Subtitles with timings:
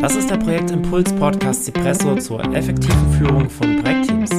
[0.00, 4.30] Das ist der Projektimpuls Podcast Cipresso zur effektiven Führung von Projektteams.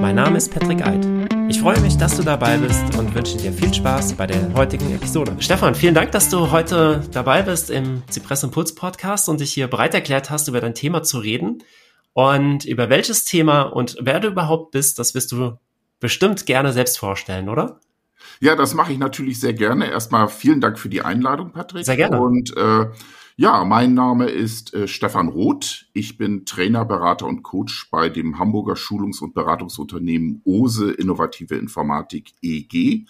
[0.00, 1.06] Mein Name ist Patrick Eid.
[1.48, 4.92] Ich freue mich, dass du dabei bist und wünsche dir viel Spaß bei der heutigen
[4.92, 5.36] Episode.
[5.38, 9.68] Stefan, vielen Dank, dass du heute dabei bist im Cipresso Impuls Podcast und dich hier
[9.68, 11.62] bereit erklärt hast, über dein Thema zu reden.
[12.12, 15.58] Und über welches Thema und wer du überhaupt bist, das wirst du
[16.00, 17.80] bestimmt gerne selbst vorstellen, oder?
[18.40, 19.88] Ja, das mache ich natürlich sehr gerne.
[19.88, 21.86] Erstmal vielen Dank für die Einladung, Patrick.
[21.86, 22.20] Sehr gerne.
[22.20, 22.86] Und äh,
[23.38, 25.86] ja, mein Name ist äh, Stefan Roth.
[25.92, 32.32] Ich bin Trainer, Berater und Coach bei dem Hamburger Schulungs- und Beratungsunternehmen OSE Innovative Informatik
[32.40, 33.04] EG.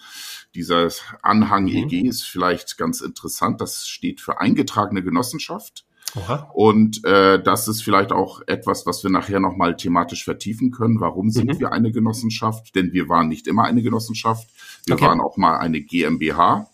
[0.53, 0.89] Dieser
[1.21, 1.75] Anhang mhm.
[1.75, 3.61] EG ist vielleicht ganz interessant.
[3.61, 5.85] Das steht für eingetragene Genossenschaft.
[6.15, 6.49] Aha.
[6.53, 10.99] Und äh, das ist vielleicht auch etwas, was wir nachher nochmal thematisch vertiefen können.
[10.99, 11.59] Warum sind mhm.
[11.59, 12.75] wir eine Genossenschaft?
[12.75, 14.49] Denn wir waren nicht immer eine Genossenschaft.
[14.85, 15.05] Wir okay.
[15.05, 16.69] waren auch mal eine GmbH.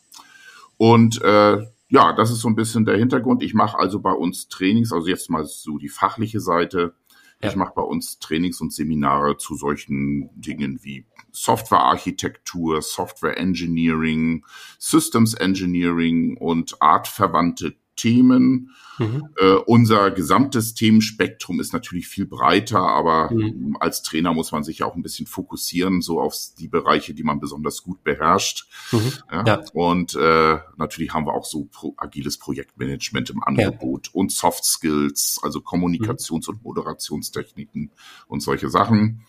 [0.77, 3.43] Und äh, ja, das ist so ein bisschen der Hintergrund.
[3.43, 6.95] Ich mache also bei uns Trainings, also jetzt mal so die fachliche Seite.
[7.39, 7.49] Ja.
[7.49, 14.43] Ich mache bei uns Trainings und Seminare zu solchen Dingen wie Softwarearchitektur, Software Engineering,
[14.79, 18.71] Systems Engineering und artverwandte Themen.
[18.97, 19.29] Mhm.
[19.37, 23.77] Äh, unser gesamtes Themenspektrum ist natürlich viel breiter, aber mhm.
[23.79, 27.23] als Trainer muss man sich ja auch ein bisschen fokussieren, so auf die Bereiche, die
[27.23, 28.67] man besonders gut beherrscht.
[28.91, 29.13] Mhm.
[29.31, 29.43] Ja?
[29.45, 29.63] ja.
[29.73, 34.13] Und äh, natürlich haben wir auch so pro agiles Projektmanagement im Angebot ja.
[34.13, 37.91] und Soft Skills, also Kommunikations- und Moderationstechniken
[38.27, 39.25] und solche Sachen.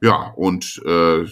[0.00, 1.26] Ja, und äh,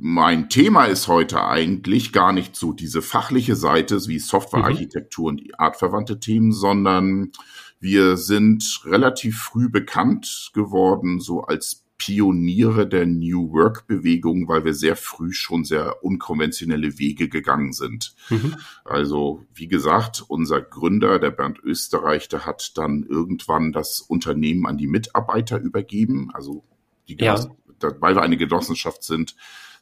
[0.00, 5.28] mein Thema ist heute eigentlich gar nicht so diese fachliche Seite wie Softwarearchitektur mhm.
[5.28, 7.32] und die artverwandte Themen, sondern
[7.80, 14.72] wir sind relativ früh bekannt geworden, so als Pioniere der New Work Bewegung, weil wir
[14.72, 18.14] sehr früh schon sehr unkonventionelle Wege gegangen sind.
[18.30, 18.54] Mhm.
[18.84, 24.78] Also, wie gesagt, unser Gründer, der Bernd Österreich, der hat dann irgendwann das Unternehmen an
[24.78, 26.30] die Mitarbeiter übergeben.
[26.32, 26.62] Also,
[27.08, 27.36] die, ja.
[27.80, 29.34] weil wir eine Genossenschaft sind,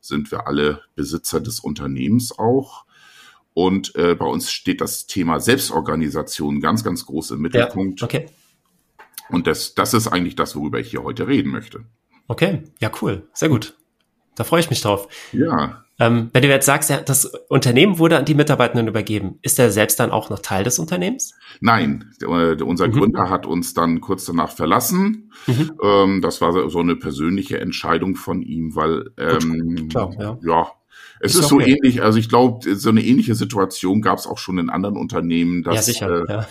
[0.07, 2.85] sind wir alle Besitzer des Unternehmens auch.
[3.55, 8.01] Und äh, bei uns steht das Thema Selbstorganisation ganz, ganz groß im Mittelpunkt.
[8.01, 8.27] Ja, okay.
[9.30, 11.85] Und das, das ist eigentlich das, worüber ich hier heute reden möchte.
[12.29, 13.29] Okay, ja, cool.
[13.33, 13.77] Sehr gut.
[14.35, 15.08] Da freue ich mich drauf.
[15.33, 15.86] Ja.
[15.98, 19.98] Ähm, wenn du jetzt sagst, das Unternehmen wurde an die Mitarbeitenden übergeben, ist er selbst
[19.98, 21.34] dann auch noch Teil des Unternehmens?
[21.61, 22.92] Nein, der, äh, unser mhm.
[22.92, 25.33] Gründer hat uns dann kurz danach verlassen.
[25.46, 25.73] Mhm.
[25.83, 30.39] Ähm, das war so eine persönliche Entscheidung von ihm, weil ähm, Gut, klar, ja.
[30.46, 30.73] ja.
[31.20, 34.36] Es ist, ist so ähnlich, also ich glaube, so eine ähnliche Situation gab es auch
[34.36, 36.46] schon in anderen Unternehmen, dass ja, sicher, äh, ja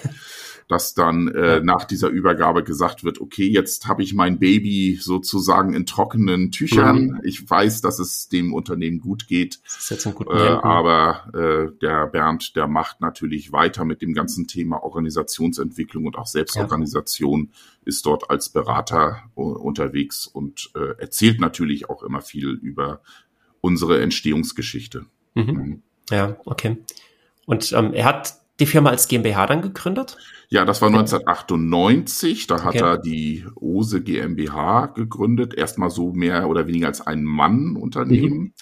[0.67, 5.73] dass dann äh, nach dieser Übergabe gesagt wird, okay, jetzt habe ich mein Baby sozusagen
[5.73, 7.05] in trockenen Tüchern.
[7.05, 7.21] Mhm.
[7.23, 9.59] Ich weiß, dass es dem Unternehmen gut geht.
[9.63, 14.01] Das ist jetzt ein guter äh, aber äh, der Bernd, der macht natürlich weiter mit
[14.01, 17.59] dem ganzen Thema Organisationsentwicklung und auch Selbstorganisation, ja.
[17.85, 23.01] ist dort als Berater unterwegs und äh, erzählt natürlich auch immer viel über
[23.61, 25.05] unsere Entstehungsgeschichte.
[25.35, 25.43] Mhm.
[25.43, 25.81] Mhm.
[26.09, 26.77] Ja, okay.
[27.45, 30.17] Und ähm, er hat die Firma als GmbH dann gegründet?
[30.49, 32.47] Ja, das war 1998.
[32.47, 32.83] Da hat okay.
[32.83, 35.53] er die Ose GmbH gegründet.
[35.53, 38.37] Erstmal so mehr oder weniger als ein Mann-Unternehmen.
[38.37, 38.53] Mhm.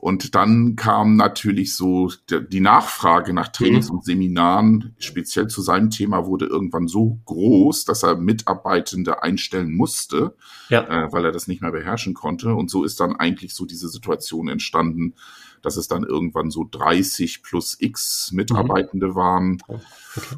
[0.00, 3.96] Und dann kam natürlich so die Nachfrage nach Trainings mhm.
[3.96, 10.36] und Seminaren, speziell zu seinem Thema, wurde irgendwann so groß, dass er Mitarbeitende einstellen musste,
[10.68, 10.82] ja.
[10.82, 12.54] äh, weil er das nicht mehr beherrschen konnte.
[12.54, 15.14] Und so ist dann eigentlich so diese Situation entstanden,
[15.62, 19.14] dass es dann irgendwann so 30 plus X Mitarbeitende mhm.
[19.14, 19.62] waren.
[19.66, 19.80] Okay.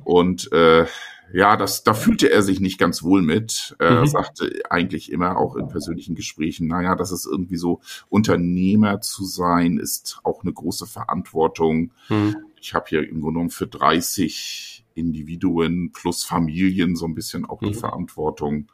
[0.05, 0.87] Und äh,
[1.33, 3.77] ja, das, da fühlte er sich nicht ganz wohl mit.
[3.79, 4.07] Er mhm.
[4.07, 9.79] sagte eigentlich immer auch in persönlichen Gesprächen, naja, das ist irgendwie so, Unternehmer zu sein,
[9.79, 11.93] ist auch eine große Verantwortung.
[12.09, 12.37] Mhm.
[12.61, 17.61] Ich habe hier im Grunde genommen für 30 Individuen plus Familien so ein bisschen auch
[17.61, 17.75] die mhm.
[17.75, 18.67] Verantwortung.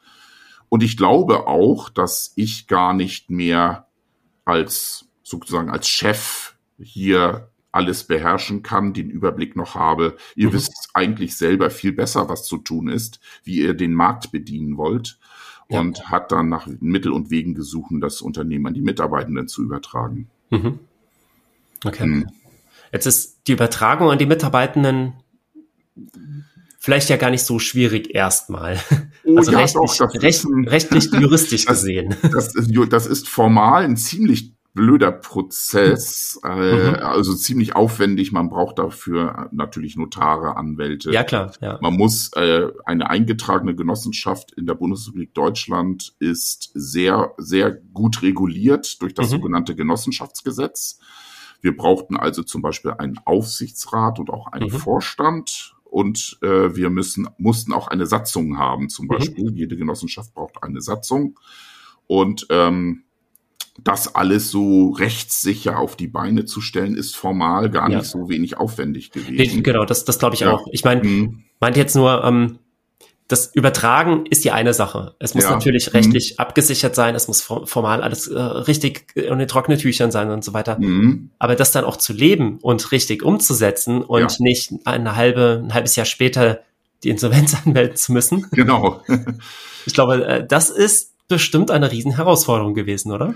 [0.69, 3.87] Und ich glaube auch, dass ich gar nicht mehr
[4.45, 10.17] als sozusagen als Chef hier alles beherrschen kann, den Überblick noch habe.
[10.37, 10.53] Ihr mhm.
[10.53, 15.19] wisst eigentlich selber viel besser, was zu tun ist, wie ihr den Markt bedienen wollt.
[15.69, 15.81] Ja.
[15.81, 20.31] Und hat dann nach Mittel und Wegen gesucht, das Unternehmen an die Mitarbeitenden zu übertragen.
[20.51, 20.79] Mhm.
[21.85, 22.07] Okay.
[22.07, 22.31] Mhm.
[22.93, 25.15] Jetzt ist die Übertragung an die Mitarbeitenden
[26.79, 28.81] vielleicht ja gar nicht so schwierig erstmal.
[29.29, 32.15] Oh, also ja, rechtlich, doch, recht, rechtlich juristisch gesehen.
[32.23, 36.95] Das, das, das, ist formal ein ziemlich blöder Prozess, äh, mhm.
[36.97, 38.31] also ziemlich aufwendig.
[38.31, 41.11] Man braucht dafür natürlich Notare, Anwälte.
[41.11, 41.51] Ja, klar.
[41.61, 41.79] Ja.
[41.81, 49.03] Man muss äh, eine eingetragene Genossenschaft in der Bundesrepublik Deutschland ist sehr, sehr gut reguliert
[49.03, 49.31] durch das mhm.
[49.31, 51.01] sogenannte Genossenschaftsgesetz.
[51.63, 54.79] Wir brauchten also zum Beispiel einen Aufsichtsrat und auch einen mhm.
[54.79, 59.09] Vorstand und äh, wir müssen, mussten auch eine Satzung haben, zum mhm.
[59.09, 59.51] Beispiel.
[59.55, 61.41] Jede Genossenschaft braucht eine Satzung.
[62.07, 63.06] Und ähm,
[63.83, 67.99] das alles so rechtssicher auf die Beine zu stellen, ist formal gar ja.
[67.99, 69.63] nicht so wenig aufwendig gewesen.
[69.63, 70.53] Genau, das, das glaube ich ja.
[70.53, 70.67] auch.
[70.73, 71.45] Ich meine, mhm.
[71.61, 72.59] meinte jetzt nur, ähm,
[73.29, 75.17] das Übertragen ist die eine Sache.
[75.19, 75.51] Es muss ja.
[75.51, 75.97] natürlich mhm.
[75.97, 76.39] rechtlich mhm.
[76.39, 80.53] abgesichert sein, es muss formal alles äh, richtig und in trockenen Tüchern sein und so
[80.53, 80.79] weiter.
[80.79, 81.31] Mhm.
[81.39, 85.97] Aber das dann auch zu leben und richtig umzusetzen und nicht eine halbe, ein halbes
[85.97, 86.61] Jahr später
[87.03, 88.47] die Insolvenz anmelden zu müssen.
[88.53, 89.03] Genau.
[89.87, 93.35] ich glaube, äh, das ist bestimmt eine riesen Herausforderung gewesen, oder?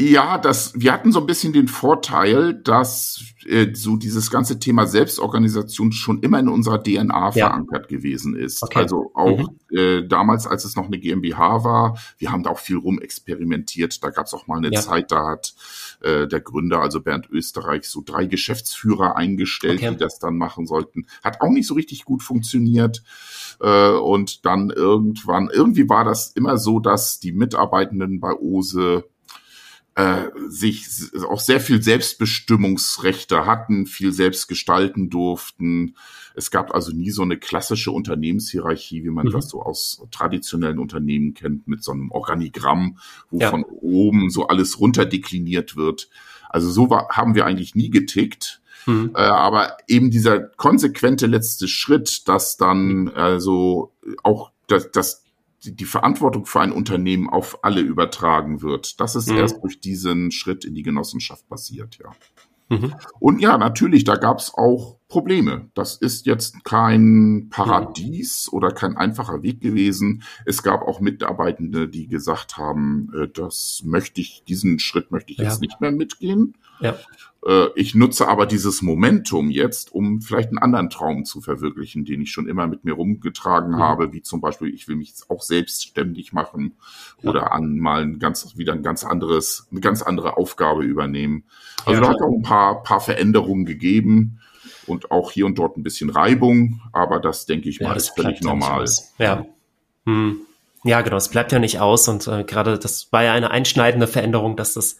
[0.00, 4.86] Ja, das, wir hatten so ein bisschen den Vorteil, dass äh, so dieses ganze Thema
[4.86, 7.48] Selbstorganisation schon immer in unserer DNA ja.
[7.48, 8.62] verankert gewesen ist.
[8.62, 8.78] Okay.
[8.78, 9.76] Also auch mhm.
[9.76, 14.04] äh, damals, als es noch eine GmbH war, wir haben da auch viel rumexperimentiert.
[14.04, 14.80] Da gab es auch mal eine ja.
[14.80, 15.56] Zeit, da hat
[16.00, 19.90] äh, der Gründer, also Bernd Österreich, so drei Geschäftsführer eingestellt, okay.
[19.90, 21.08] die das dann machen sollten.
[21.24, 23.02] Hat auch nicht so richtig gut funktioniert.
[23.60, 29.02] Äh, und dann irgendwann, irgendwie war das immer so, dass die Mitarbeitenden bei OSE
[29.98, 30.86] äh, sich
[31.28, 35.96] auch sehr viel Selbstbestimmungsrechte hatten, viel selbst gestalten durften.
[36.36, 39.32] Es gab also nie so eine klassische Unternehmenshierarchie, wie man mhm.
[39.32, 42.98] das so aus traditionellen Unternehmen kennt, mit so einem Organigramm,
[43.32, 43.50] wo ja.
[43.50, 46.10] von oben so alles runterdekliniert wird.
[46.48, 48.62] Also so war, haben wir eigentlich nie getickt.
[48.86, 49.10] Mhm.
[49.16, 53.92] Äh, aber eben dieser konsequente letzte Schritt, dass dann also
[54.22, 55.24] auch das, das
[55.64, 59.00] die, Verantwortung für ein Unternehmen auf alle übertragen wird.
[59.00, 59.38] Das ist mhm.
[59.38, 62.12] erst durch diesen Schritt in die Genossenschaft passiert, ja.
[62.68, 62.94] Mhm.
[63.18, 65.70] Und ja, natürlich, da gab es auch Probleme.
[65.72, 70.22] Das ist jetzt kein Paradies oder kein einfacher Weg gewesen.
[70.44, 75.38] Es gab auch Mitarbeitende, die gesagt haben, äh, das möchte ich, diesen Schritt möchte ich
[75.38, 75.44] ja.
[75.44, 76.54] jetzt nicht mehr mitgehen.
[76.80, 76.94] Ja.
[77.46, 82.20] Äh, ich nutze aber dieses Momentum jetzt, um vielleicht einen anderen Traum zu verwirklichen, den
[82.20, 83.78] ich schon immer mit mir rumgetragen mhm.
[83.78, 86.74] habe, wie zum Beispiel, ich will mich auch selbstständig machen
[87.22, 87.30] ja.
[87.30, 91.44] oder an mal ein ganz, wieder ein ganz anderes, eine ganz andere Aufgabe übernehmen.
[91.86, 94.40] Also da hat auch ein paar, paar Veränderungen gegeben
[94.88, 98.10] und auch hier und dort ein bisschen Reibung, aber das denke ich mal ja, ist
[98.10, 98.86] völlig normal.
[99.18, 99.46] Ja.
[100.06, 100.40] Hm.
[100.84, 104.06] Ja, genau, es bleibt ja nicht aus und äh, gerade das war ja eine einschneidende
[104.06, 104.98] Veränderung, dass das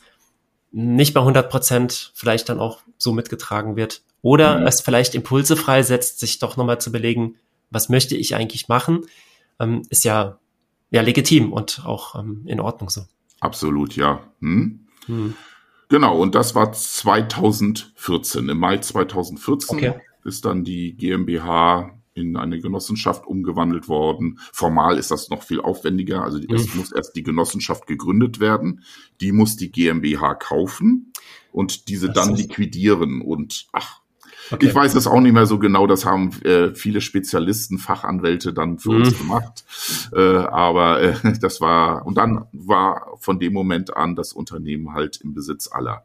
[0.70, 4.02] nicht bei 100 Prozent vielleicht dann auch so mitgetragen wird.
[4.22, 4.66] Oder mhm.
[4.66, 7.36] es vielleicht Impulse freisetzt, sich doch nochmal zu belegen,
[7.70, 9.06] was möchte ich eigentlich machen,
[9.60, 10.38] ähm, ist ja,
[10.90, 13.02] ja legitim und auch ähm, in Ordnung so.
[13.40, 14.20] Absolut, ja.
[14.40, 14.86] Hm?
[15.06, 15.34] Hm.
[15.88, 18.48] Genau, und das war 2014.
[18.48, 19.94] Im Mai 2014 okay.
[20.24, 24.38] ist dann die GmbH in eine Genossenschaft umgewandelt worden.
[24.52, 26.24] Formal ist das noch viel aufwendiger.
[26.24, 26.54] Also mhm.
[26.54, 28.82] es muss erst die Genossenschaft gegründet werden.
[29.20, 31.12] Die muss die GmbH kaufen
[31.52, 33.22] und diese das dann liquidieren.
[33.22, 34.02] Und ach,
[34.50, 34.66] okay.
[34.66, 35.86] ich weiß es auch nicht mehr so genau.
[35.86, 39.02] Das haben äh, viele Spezialisten, Fachanwälte dann für mhm.
[39.02, 39.64] uns gemacht.
[40.12, 45.20] Äh, aber äh, das war, und dann war von dem Moment an das Unternehmen halt
[45.20, 46.04] im Besitz aller.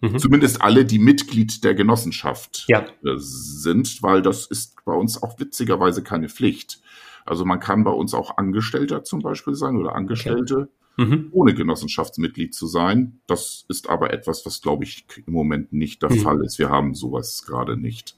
[0.00, 0.18] Mhm.
[0.18, 2.80] Zumindest alle, die Mitglied der Genossenschaft ja.
[2.80, 6.80] Äh, sind, weil das ist bei uns auch witzigerweise keine Pflicht.
[7.24, 10.83] Also man kann bei uns auch Angestellter zum Beispiel sein oder Angestellte, okay.
[10.96, 11.28] Mhm.
[11.32, 13.20] ohne Genossenschaftsmitglied zu sein.
[13.26, 16.20] Das ist aber etwas, was, glaube ich, im Moment nicht der mhm.
[16.20, 16.58] Fall ist.
[16.58, 18.16] Wir haben sowas gerade nicht.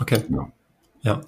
[0.00, 0.22] Okay.
[0.28, 0.52] Ja.
[1.02, 1.20] ja.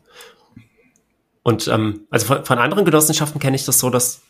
[1.43, 4.23] Und ähm, also von, von anderen Genossenschaften kenne ich das so, dass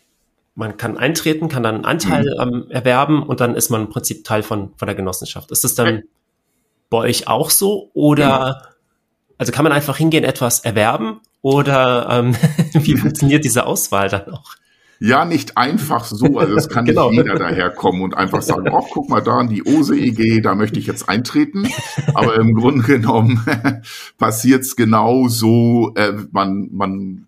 [0.54, 2.54] man kann eintreten, kann dann einen Anteil mhm.
[2.54, 5.50] ähm, erwerben und dann ist man im Prinzip Teil von, von der Genossenschaft.
[5.50, 6.02] Ist das dann
[6.90, 8.62] bei euch auch so oder ja.
[9.38, 12.36] also kann man einfach hingehen, etwas erwerben oder ähm,
[12.74, 14.56] wie funktioniert diese Auswahl dann auch?
[15.04, 16.38] Ja, nicht einfach so.
[16.38, 17.10] Also es kann genau.
[17.10, 20.54] nicht jeder daherkommen und einfach sagen, oh, guck mal da an die OSE EG, da
[20.54, 21.66] möchte ich jetzt eintreten.
[22.14, 23.44] Aber im Grunde genommen
[24.18, 25.92] passiert es genau so.
[25.96, 27.26] Äh, man, man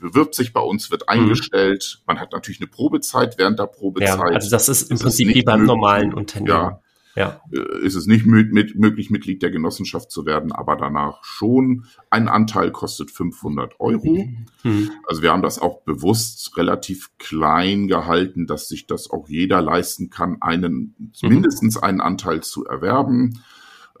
[0.00, 1.20] bewirbt sich bei uns, wird mhm.
[1.20, 2.02] eingestellt.
[2.06, 4.18] Man hat natürlich eine Probezeit während der Probezeit.
[4.18, 6.48] Ja, also das ist im Prinzip wie beim normalen Unternehmen.
[6.48, 6.80] Ja,
[7.14, 7.40] ja.
[7.52, 11.84] Äh, ist es nicht mit, möglich, Mitglied der Genossenschaft zu werden, aber danach schon.
[12.10, 14.28] Ein Anteil kostet 500 Euro.
[14.62, 14.90] Mhm.
[15.06, 20.10] Also wir haben das auch bewusst relativ klein gehalten, dass sich das auch jeder leisten
[20.10, 21.28] kann, einen, mhm.
[21.28, 23.42] mindestens einen Anteil zu erwerben.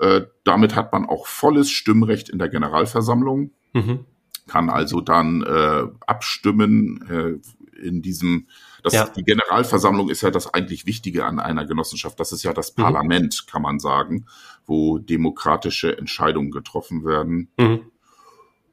[0.00, 3.52] Äh, damit hat man auch volles Stimmrecht in der Generalversammlung.
[3.72, 4.06] Mhm
[4.46, 8.48] kann also dann äh, abstimmen äh, in diesem,
[8.84, 9.08] das, ja.
[9.08, 12.20] die Generalversammlung ist ja das eigentlich Wichtige an einer Genossenschaft.
[12.20, 12.82] Das ist ja das mhm.
[12.82, 14.26] Parlament, kann man sagen,
[14.66, 17.48] wo demokratische Entscheidungen getroffen werden.
[17.58, 17.80] Mhm.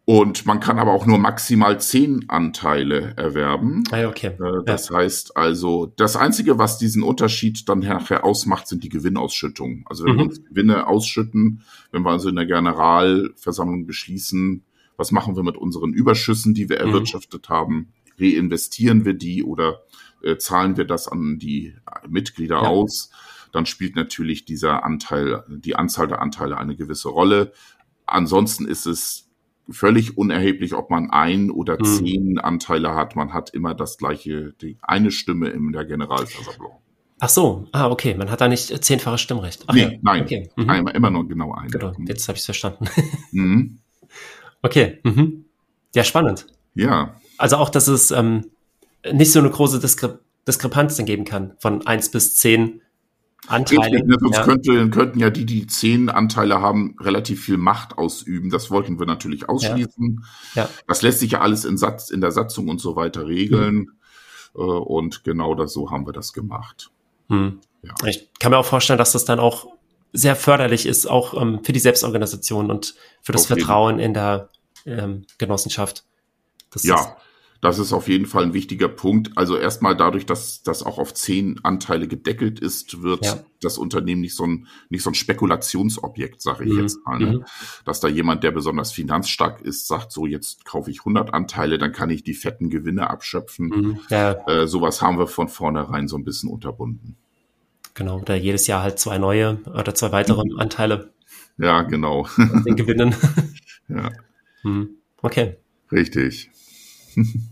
[0.03, 3.85] Und man kann aber auch nur maximal zehn Anteile erwerben.
[3.91, 4.33] Ah, okay.
[4.37, 4.97] Äh, das ja.
[4.97, 9.85] heißt also, das Einzige, was diesen Unterschied dann nachher ausmacht, sind die Gewinnausschüttungen.
[9.85, 10.17] Also wenn mhm.
[10.17, 11.63] wir uns Gewinne ausschütten,
[11.93, 14.65] wenn wir also in der Generalversammlung beschließen,
[14.97, 16.87] was machen wir mit unseren Überschüssen, die wir mhm.
[16.89, 19.83] erwirtschaftet haben, reinvestieren wir die oder
[20.23, 21.75] äh, zahlen wir das an die
[22.07, 22.69] Mitglieder ja.
[22.69, 23.11] aus,
[23.51, 27.51] dann spielt natürlich dieser Anteil, die Anzahl der Anteile eine gewisse Rolle.
[28.05, 29.29] Ansonsten ist es
[29.69, 31.85] völlig unerheblich, ob man ein oder mhm.
[31.85, 33.15] zehn Anteile hat.
[33.15, 36.73] Man hat immer das gleiche, die eine Stimme in der Generalversammlung.
[37.19, 39.63] Ach so, ah, okay, man hat da nicht zehnfaches Stimmrecht.
[39.67, 39.91] Ach, nee, ja.
[40.01, 40.49] nein, okay.
[40.55, 40.69] mhm.
[40.69, 41.69] einmal, immer nur genau eine.
[41.69, 42.85] Genau, jetzt habe ich es verstanden.
[43.31, 43.79] Mhm.
[44.63, 45.45] Okay, mhm.
[45.95, 46.45] ja, spannend.
[46.75, 47.15] Ja.
[47.37, 48.45] Also auch, dass es ähm,
[49.11, 52.81] nicht so eine große Diskre Diskrepanz dann geben kann, von eins bis zehn
[53.45, 53.91] Anteile.
[53.91, 54.17] Richtig, ne?
[54.19, 54.43] sonst ja.
[54.43, 58.49] könnte, könnten ja die, die zehn Anteile haben, relativ viel Macht ausüben.
[58.49, 60.25] Das wollten wir natürlich ausschließen.
[60.55, 60.63] Ja.
[60.63, 60.69] Ja.
[60.87, 63.75] Das lässt sich ja alles in, Satz, in der Satzung und so weiter regeln.
[63.75, 63.89] Mhm.
[64.53, 66.91] Und genau das, so haben wir das gemacht.
[67.29, 67.93] Ja.
[68.05, 69.67] Ich kann mir auch vorstellen, dass das dann auch
[70.13, 74.49] sehr förderlich ist, auch ähm, für die Selbstorganisation und für das Auf Vertrauen in der
[74.85, 76.03] ähm, Genossenschaft.
[76.71, 77.15] Das ja,
[77.61, 79.37] das ist auf jeden Fall ein wichtiger Punkt.
[79.37, 83.39] Also erstmal dadurch, dass das auch auf zehn Anteile gedeckelt ist, wird ja.
[83.61, 86.79] das Unternehmen nicht so ein, nicht so ein Spekulationsobjekt, sage ich mhm.
[86.79, 87.19] jetzt mal.
[87.19, 87.31] Ne?
[87.33, 87.45] Mhm.
[87.85, 91.91] Dass da jemand, der besonders finanzstark ist, sagt, so jetzt kaufe ich 100 Anteile, dann
[91.91, 93.67] kann ich die fetten Gewinne abschöpfen.
[93.67, 93.99] Mhm.
[94.09, 94.31] Ja.
[94.47, 97.15] Äh, sowas haben wir von vornherein so ein bisschen unterbunden.
[97.93, 100.57] Genau, oder jedes Jahr halt zwei neue oder zwei weitere mhm.
[100.59, 101.13] Anteile.
[101.59, 102.27] Ja, genau.
[102.37, 103.13] Den Gewinnen.
[103.87, 104.09] ja.
[104.63, 104.95] Mhm.
[105.21, 105.57] Okay.
[105.91, 106.49] Richtig.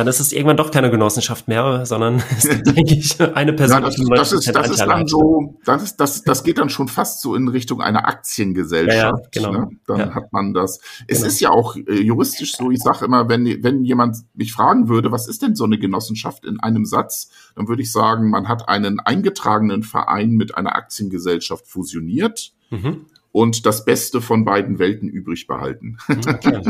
[0.00, 3.82] Dann ist es irgendwann doch keine Genossenschaft mehr, sondern es gibt eigentlich eine Person.
[3.82, 6.88] Ja, das, das, ist, das ist dann so, das ist, das, das geht dann schon
[6.88, 9.36] fast so in Richtung einer Aktiengesellschaft.
[9.36, 9.52] Ja, ja, genau.
[9.52, 9.70] Ne?
[9.86, 10.14] Dann ja.
[10.14, 10.80] hat man das.
[11.06, 11.28] Es genau.
[11.28, 15.12] ist ja auch äh, juristisch so, ich sage immer, wenn, wenn jemand mich fragen würde,
[15.12, 18.70] was ist denn so eine Genossenschaft in einem Satz, dann würde ich sagen, man hat
[18.70, 22.52] einen eingetragenen Verein mit einer Aktiengesellschaft fusioniert.
[22.70, 25.98] Mhm und das Beste von beiden Welten übrig behalten.
[26.08, 26.62] Okay.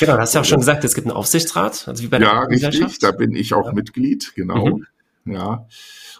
[0.00, 2.28] Genau, du hast ja auch schon gesagt, es gibt einen Aufsichtsrat, also wie bei der
[2.28, 3.72] Ja, richtig, da bin ich auch ja.
[3.72, 4.66] Mitglied, genau.
[4.66, 4.86] Mhm.
[5.32, 5.66] Ja.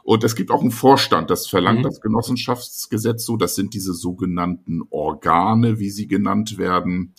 [0.03, 1.85] Und es gibt auch einen Vorstand, das verlangt mhm.
[1.85, 7.15] das Genossenschaftsgesetz so, das sind diese sogenannten Organe, wie sie genannt werden.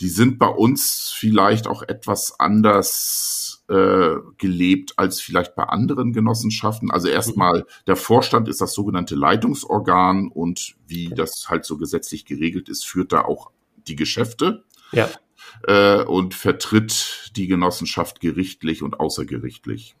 [0.00, 6.90] Die sind bei uns vielleicht auch etwas anders äh, gelebt als vielleicht bei anderen Genossenschaften.
[6.90, 12.68] Also erstmal, der Vorstand ist das sogenannte Leitungsorgan und wie das halt so gesetzlich geregelt
[12.68, 13.52] ist, führt da auch
[13.86, 14.64] die Geschäfte.
[14.92, 15.08] Ja.
[15.66, 19.94] Äh, und vertritt die Genossenschaft gerichtlich und außergerichtlich.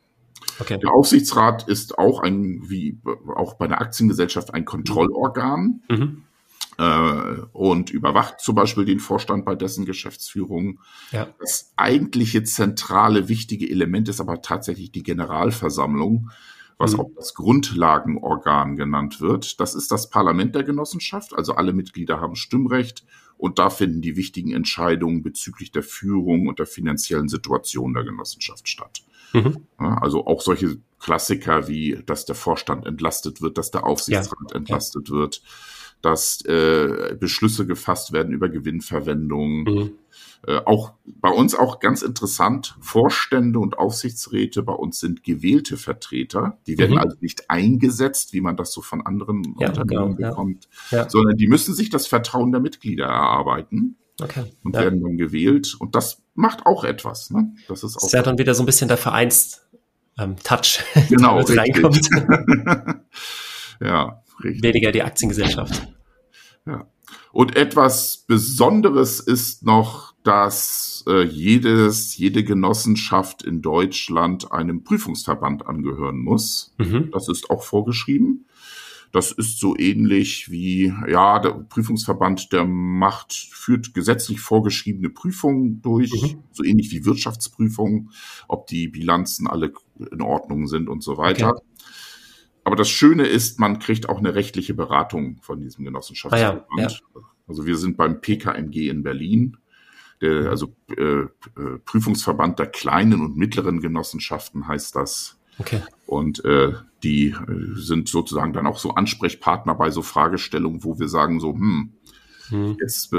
[0.58, 0.78] Okay.
[0.78, 2.98] Der Aufsichtsrat ist auch ein, wie
[3.34, 5.82] auch bei einer Aktiengesellschaft, ein Kontrollorgan.
[5.88, 6.24] Mhm
[6.80, 10.80] äh, und überwacht zum Beispiel den Vorstand bei dessen Geschäftsführung.
[11.12, 11.28] Ja.
[11.38, 16.30] Das eigentliche zentrale, wichtige Element ist aber tatsächlich die Generalversammlung,
[16.78, 17.00] was mhm.
[17.00, 19.60] auch das Grundlagenorgan genannt wird.
[19.60, 23.04] Das ist das Parlament der Genossenschaft, also alle Mitglieder haben Stimmrecht
[23.36, 28.68] und da finden die wichtigen Entscheidungen bezüglich der Führung und der finanziellen Situation der Genossenschaft
[28.68, 29.02] statt.
[29.34, 29.66] Mhm.
[29.76, 34.56] Also auch solche Klassiker wie, dass der Vorstand entlastet wird, dass der Aufsichtsrat ja.
[34.56, 35.14] entlastet ja.
[35.14, 35.42] wird
[36.02, 39.64] dass äh, Beschlüsse gefasst werden über Gewinnverwendung.
[39.64, 39.92] Mhm.
[40.46, 46.58] Äh, auch bei uns auch ganz interessant, Vorstände und Aufsichtsräte bei uns sind gewählte Vertreter.
[46.66, 46.98] Die werden mhm.
[46.98, 50.98] also nicht eingesetzt, wie man das so von anderen ja, Unternehmen genau, bekommt, ja.
[50.98, 51.10] Ja.
[51.10, 53.96] sondern die müssen sich das Vertrauen der Mitglieder erarbeiten.
[54.22, 54.44] Okay.
[54.62, 55.74] Und werden dann gewählt.
[55.78, 57.30] Und das macht auch etwas.
[57.30, 57.54] Ne?
[57.68, 58.04] Das ist auch.
[58.04, 59.62] Ist ja dann wieder so ein bisschen der Vereins,
[60.18, 60.36] ähm,
[61.08, 62.08] genau, reinkommt.
[63.80, 64.62] ja, Richtig.
[64.62, 65.88] Weniger die Aktiengesellschaft.
[66.66, 66.86] Ja.
[67.32, 76.18] Und etwas Besonderes ist noch, dass äh, jedes, jede Genossenschaft in Deutschland einem Prüfungsverband angehören
[76.18, 76.74] muss.
[76.78, 77.10] Mhm.
[77.12, 78.46] Das ist auch vorgeschrieben.
[79.12, 86.12] Das ist so ähnlich wie, ja, der Prüfungsverband, der macht, führt gesetzlich vorgeschriebene Prüfungen durch,
[86.12, 86.44] mhm.
[86.52, 88.10] so ähnlich wie Wirtschaftsprüfungen,
[88.46, 89.72] ob die Bilanzen alle
[90.12, 91.50] in Ordnung sind und so weiter.
[91.50, 91.62] Okay.
[92.70, 96.66] Aber das Schöne ist, man kriegt auch eine rechtliche Beratung von diesem Genossenschaftsverband.
[96.70, 97.26] Ah, ja, ja.
[97.48, 99.56] Also wir sind beim PKMG in Berlin,
[100.20, 100.46] der, mhm.
[100.46, 101.28] also äh, äh,
[101.84, 105.36] Prüfungsverband der kleinen und mittleren Genossenschaften heißt das.
[105.58, 105.82] Okay.
[106.06, 111.08] Und äh, die äh, sind sozusagen dann auch so Ansprechpartner bei so Fragestellungen, wo wir
[111.08, 111.94] sagen so, hm,
[112.50, 112.76] hm.
[112.80, 113.12] jetzt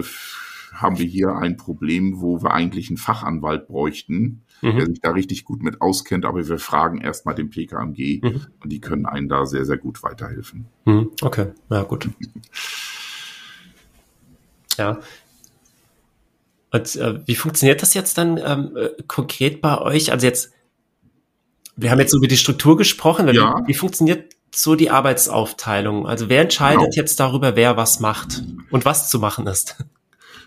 [0.72, 4.78] haben wir hier ein Problem, wo wir eigentlich einen Fachanwalt bräuchten mhm.
[4.78, 8.48] der sich da richtig gut mit auskennt, aber wir fragen erstmal den PKMG mhm.
[8.62, 10.68] und die können einen da sehr, sehr gut weiterhelfen.
[10.86, 11.12] Mhm.
[11.22, 12.10] Okay, ja gut.
[14.78, 15.00] ja.
[16.72, 20.12] Und äh, wie funktioniert das jetzt dann ähm, äh, konkret bei euch?
[20.12, 20.54] Also jetzt,
[21.76, 23.28] wir haben jetzt über die Struktur gesprochen.
[23.34, 23.62] Ja.
[23.64, 26.08] Wie, wie funktioniert so die Arbeitsaufteilung?
[26.08, 26.96] Also wer entscheidet genau.
[26.96, 29.84] jetzt darüber, wer was macht und was zu machen ist?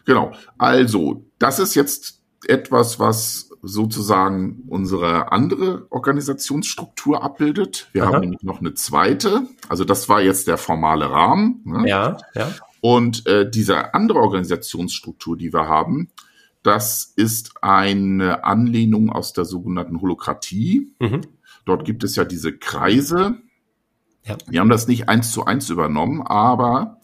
[0.06, 0.32] Genau.
[0.58, 7.88] Also, das ist jetzt etwas, was sozusagen unsere andere Organisationsstruktur abbildet.
[7.92, 8.12] Wir Aha.
[8.12, 9.42] haben nämlich noch eine zweite.
[9.68, 11.62] Also das war jetzt der formale Rahmen.
[11.64, 11.88] Ne?
[11.88, 12.52] Ja, ja.
[12.80, 16.10] Und äh, diese andere Organisationsstruktur, die wir haben,
[16.62, 20.94] das ist eine Anlehnung aus der sogenannten Holokratie.
[20.98, 21.22] Mhm.
[21.64, 23.36] Dort gibt es ja diese Kreise.
[24.24, 24.36] Ja.
[24.46, 27.00] Wir haben das nicht eins zu eins übernommen, aber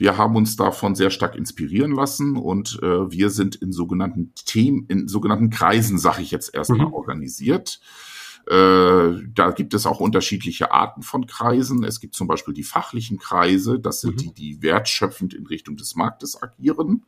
[0.00, 4.86] wir haben uns davon sehr stark inspirieren lassen und äh, wir sind in sogenannten Themen,
[4.88, 6.94] in sogenannten Kreisen, sage ich jetzt erstmal, mhm.
[6.94, 7.80] organisiert.
[8.46, 11.84] Äh, da gibt es auch unterschiedliche Arten von Kreisen.
[11.84, 14.16] Es gibt zum Beispiel die fachlichen Kreise, das sind mhm.
[14.16, 17.04] die, die wertschöpfend in Richtung des Marktes agieren.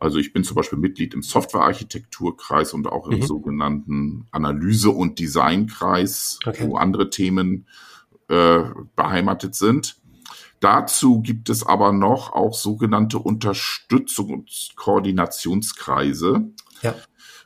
[0.00, 3.24] Also ich bin zum Beispiel Mitglied im Softwarearchitekturkreis und auch im mhm.
[3.24, 6.66] sogenannten Analyse- und Designkreis, okay.
[6.66, 7.66] wo andere Themen
[8.28, 8.62] äh,
[8.96, 9.99] beheimatet sind.
[10.60, 16.50] Dazu gibt es aber noch auch sogenannte Unterstützung und Koordinationskreise,
[16.82, 16.94] ja.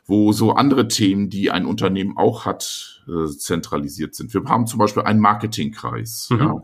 [0.05, 4.33] wo so andere Themen, die ein Unternehmen auch hat, äh, zentralisiert sind.
[4.33, 6.27] Wir haben zum Beispiel einen Marketingkreis.
[6.29, 6.39] Mhm.
[6.39, 6.61] Ja.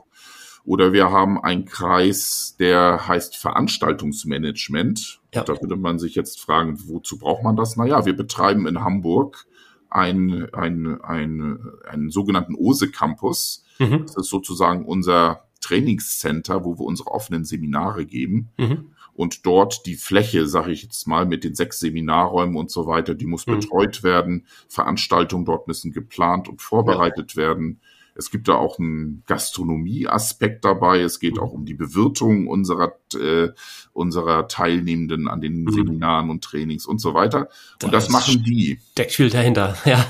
[0.64, 5.22] Oder wir haben einen Kreis, der heißt Veranstaltungsmanagement.
[5.34, 5.44] Ja.
[5.44, 7.78] Da würde man sich jetzt fragen, wozu braucht man das?
[7.78, 9.48] Naja, wir betreiben in Hamburg
[9.90, 13.64] einen, einen, einen, einen sogenannten OSE Campus.
[13.80, 14.06] Mhm.
[14.06, 18.50] Das ist sozusagen unser Trainingscenter, wo wir unsere offenen Seminare geben.
[18.58, 18.92] Mhm.
[19.14, 23.14] Und dort die Fläche, sage ich jetzt mal, mit den sechs Seminarräumen und so weiter,
[23.14, 23.60] die muss mhm.
[23.60, 24.46] betreut werden.
[24.68, 27.44] Veranstaltungen dort müssen geplant und vorbereitet ja.
[27.44, 27.82] werden.
[28.16, 31.02] Es gibt da auch einen Gastronomie-Aspekt dabei.
[31.02, 31.42] Es geht mhm.
[31.42, 33.50] auch um die Bewirtung unserer, äh,
[33.94, 35.72] unserer Teilnehmenden an den mhm.
[35.72, 37.50] Seminaren und Trainings und so weiter.
[37.84, 38.80] Und das, das machen die.
[38.92, 40.06] Steckt viel dahinter, ja.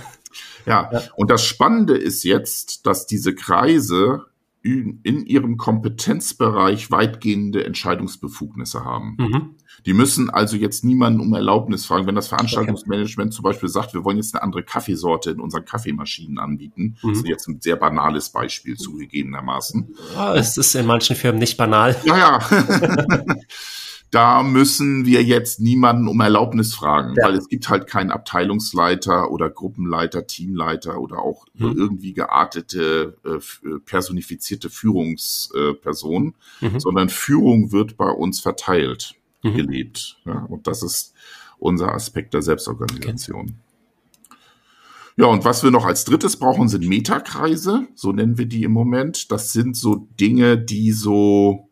[0.65, 1.01] Ja, ja.
[1.15, 4.25] und das Spannende ist jetzt, dass diese Kreise
[4.63, 9.15] in ihrem Kompetenzbereich weitgehende Entscheidungsbefugnisse haben.
[9.17, 9.55] Mhm.
[9.87, 12.05] Die müssen also jetzt niemanden um Erlaubnis fragen.
[12.05, 16.37] Wenn das Veranstaltungsmanagement zum Beispiel sagt, wir wollen jetzt eine andere Kaffeesorte in unseren Kaffeemaschinen
[16.37, 17.09] anbieten, mhm.
[17.09, 19.95] das ist jetzt ein sehr banales Beispiel zugegebenermaßen.
[20.13, 21.95] Ja, es ist in manchen Firmen nicht banal.
[22.05, 22.39] Ja, ja.
[24.11, 27.25] da müssen wir jetzt niemanden um Erlaubnis fragen, ja.
[27.25, 31.77] weil es gibt halt keinen Abteilungsleiter oder Gruppenleiter, Teamleiter oder auch mhm.
[31.77, 36.79] irgendwie geartete, äh, äh personifizierte Führungsperson, äh, mhm.
[36.79, 39.55] sondern Führung wird bei uns verteilt, mhm.
[39.55, 40.17] gelebt.
[40.25, 41.13] Ja, und das ist
[41.57, 43.41] unser Aspekt der Selbstorganisation.
[43.45, 44.37] Okay.
[45.17, 48.71] Ja, und was wir noch als drittes brauchen, sind Metakreise, so nennen wir die im
[48.71, 49.31] Moment.
[49.31, 51.69] Das sind so Dinge, die so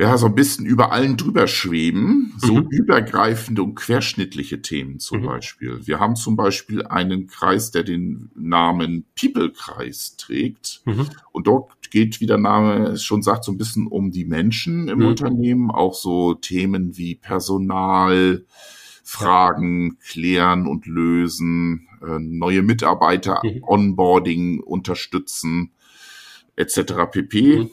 [0.00, 2.68] ja, so ein bisschen über allen drüber schweben, so mhm.
[2.70, 5.26] übergreifende und querschnittliche Themen zum mhm.
[5.26, 5.86] Beispiel.
[5.86, 10.80] Wir haben zum Beispiel einen Kreis, der den Namen People-Kreis trägt.
[10.86, 11.10] Mhm.
[11.32, 15.00] Und dort geht, wie der Name schon sagt, so ein bisschen um die Menschen im
[15.00, 15.06] mhm.
[15.06, 18.46] Unternehmen, auch so Themen wie Personal,
[19.04, 23.62] Fragen klären und lösen, äh, neue Mitarbeiter, mhm.
[23.64, 25.72] Onboarding unterstützen,
[26.56, 26.94] etc.
[27.10, 27.58] pp.
[27.58, 27.70] Mhm.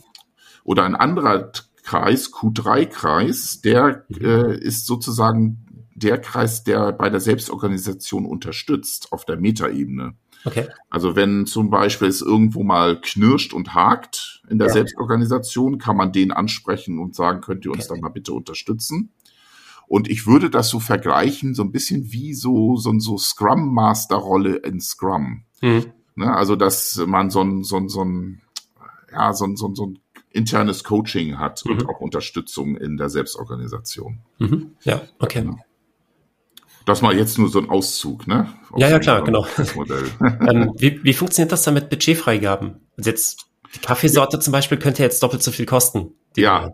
[0.66, 1.54] Oder ein anderer
[1.88, 4.26] Kreis, Q3-Kreis, der mhm.
[4.26, 10.14] äh, ist sozusagen der Kreis, der bei der Selbstorganisation unterstützt auf der Metaebene.
[10.44, 10.68] Okay.
[10.90, 14.74] Also wenn zum Beispiel es irgendwo mal knirscht und hakt in der ja.
[14.74, 18.00] Selbstorganisation, kann man den ansprechen und sagen, könnt ihr uns okay.
[18.02, 19.14] da mal bitte unterstützen?
[19.88, 24.18] Und ich würde das so vergleichen, so ein bisschen wie so, so, so Scrum Master
[24.18, 25.46] Rolle in Scrum.
[25.62, 25.86] Mhm.
[26.16, 28.42] Ne, also, dass man so ein, so ein, so ein,
[29.10, 30.00] ja, so ein, so ein, so ein
[30.32, 31.72] internes Coaching hat mhm.
[31.72, 34.20] und auch Unterstützung in der Selbstorganisation.
[34.40, 34.72] Mhm.
[34.84, 35.42] Ja, okay.
[35.42, 35.58] Genau.
[36.86, 38.54] Das mal jetzt nur so ein Auszug, ne?
[38.72, 39.46] Aus ja, ja, klar, genau.
[40.22, 42.76] ähm, wie, wie funktioniert das dann mit Budgetfreigaben?
[42.96, 44.42] Also jetzt die Kaffeesorte ja.
[44.42, 46.14] zum Beispiel könnte jetzt doppelt so viel kosten.
[46.38, 46.72] Ja,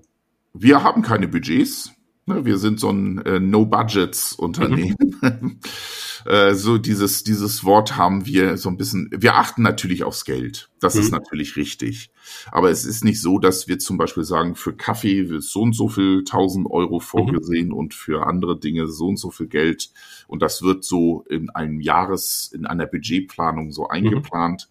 [0.53, 1.91] wir haben keine Budgets.
[2.25, 4.95] Ne, wir sind so ein äh, No-Budgets-Unternehmen.
[5.21, 5.59] Mhm.
[6.25, 10.69] äh, so dieses, dieses Wort haben wir so ein bisschen, wir achten natürlich aufs Geld.
[10.79, 11.01] Das mhm.
[11.01, 12.11] ist natürlich richtig.
[12.51, 15.73] Aber es ist nicht so, dass wir zum Beispiel sagen, für Kaffee wird so und
[15.73, 17.73] so viel tausend Euro vorgesehen mhm.
[17.73, 19.89] und für andere Dinge so und so viel Geld.
[20.27, 23.91] Und das wird so in einem Jahres, in einer Budgetplanung so mhm.
[23.91, 24.69] eingeplant.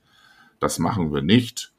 [0.60, 1.72] Das machen wir nicht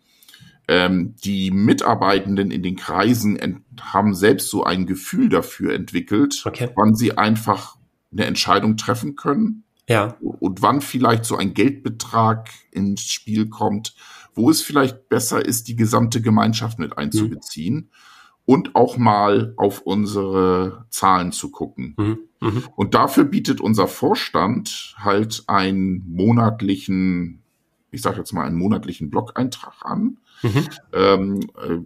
[0.68, 6.70] ähm, die Mitarbeitenden in den Kreisen haben selbst so ein Gefühl dafür entwickelt, okay.
[6.76, 7.76] wann sie einfach
[8.14, 9.64] eine Entscheidung treffen können.
[9.90, 10.16] Ja.
[10.22, 13.96] Und wann vielleicht so ein Geldbetrag ins Spiel kommt,
[14.34, 17.76] wo es vielleicht besser ist, die gesamte Gemeinschaft mit einzubeziehen.
[17.76, 17.90] Mhm.
[18.46, 21.96] Und auch mal auf unsere Zahlen zu gucken.
[21.98, 22.20] Mhm.
[22.42, 22.64] Mhm.
[22.76, 27.42] Und dafür bietet unser Vorstand halt einen monatlichen,
[27.92, 30.68] ich sage jetzt mal einen monatlichen Blog-Eintrag an, mhm.
[30.92, 31.78] ähm, äh,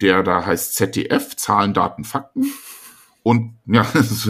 [0.00, 2.46] der da heißt ZDF, Zahlen, Daten, Fakten.
[3.26, 3.84] Und ja,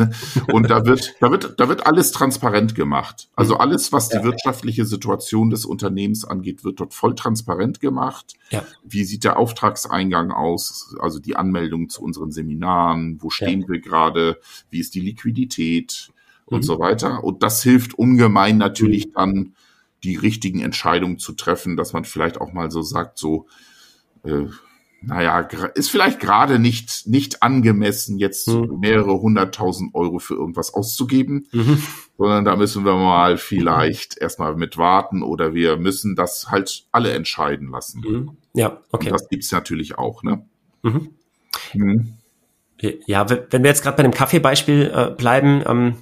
[0.54, 3.28] und da wird, da wird, da wird alles transparent gemacht.
[3.36, 3.60] Also mhm.
[3.60, 4.24] alles, was die ja.
[4.24, 8.32] wirtschaftliche Situation des Unternehmens angeht, wird dort voll transparent gemacht.
[8.48, 8.64] Ja.
[8.84, 10.96] Wie sieht der Auftragseingang aus?
[10.98, 13.68] Also die Anmeldung zu unseren Seminaren, wo stehen ja.
[13.68, 16.10] wir gerade, wie ist die Liquidität
[16.46, 16.62] und mhm.
[16.62, 17.22] so weiter.
[17.22, 19.12] Und das hilft ungemein natürlich mhm.
[19.12, 19.54] dann,
[20.04, 23.46] die richtigen Entscheidungen zu treffen, dass man vielleicht auch mal so sagt, so,
[24.24, 24.46] äh,
[25.06, 25.40] naja,
[25.74, 28.78] ist vielleicht gerade nicht, nicht angemessen, jetzt mhm.
[28.80, 31.82] mehrere hunderttausend Euro für irgendwas auszugeben, mhm.
[32.18, 34.22] sondern da müssen wir mal vielleicht mhm.
[34.22, 38.02] erstmal mit warten oder wir müssen das halt alle entscheiden lassen.
[38.06, 38.30] Mhm.
[38.54, 39.06] Ja, okay.
[39.06, 40.44] Und das gibt's natürlich auch, ne?
[40.82, 41.10] Mhm.
[41.74, 42.12] Mhm.
[43.06, 45.94] Ja, wenn wir jetzt gerade bei dem Kaffeebeispiel äh, bleiben, ähm,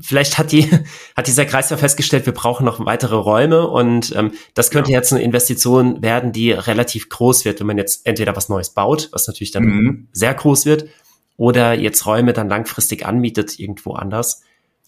[0.00, 0.68] vielleicht hat die
[1.16, 4.98] hat dieser Kreis ja festgestellt, wir brauchen noch weitere Räume und ähm, das könnte ja.
[4.98, 9.08] jetzt eine Investition werden, die relativ groß wird, wenn man jetzt entweder was Neues baut,
[9.12, 10.08] was natürlich dann mhm.
[10.12, 10.86] sehr groß wird,
[11.36, 14.42] oder jetzt Räume dann langfristig anmietet irgendwo anders.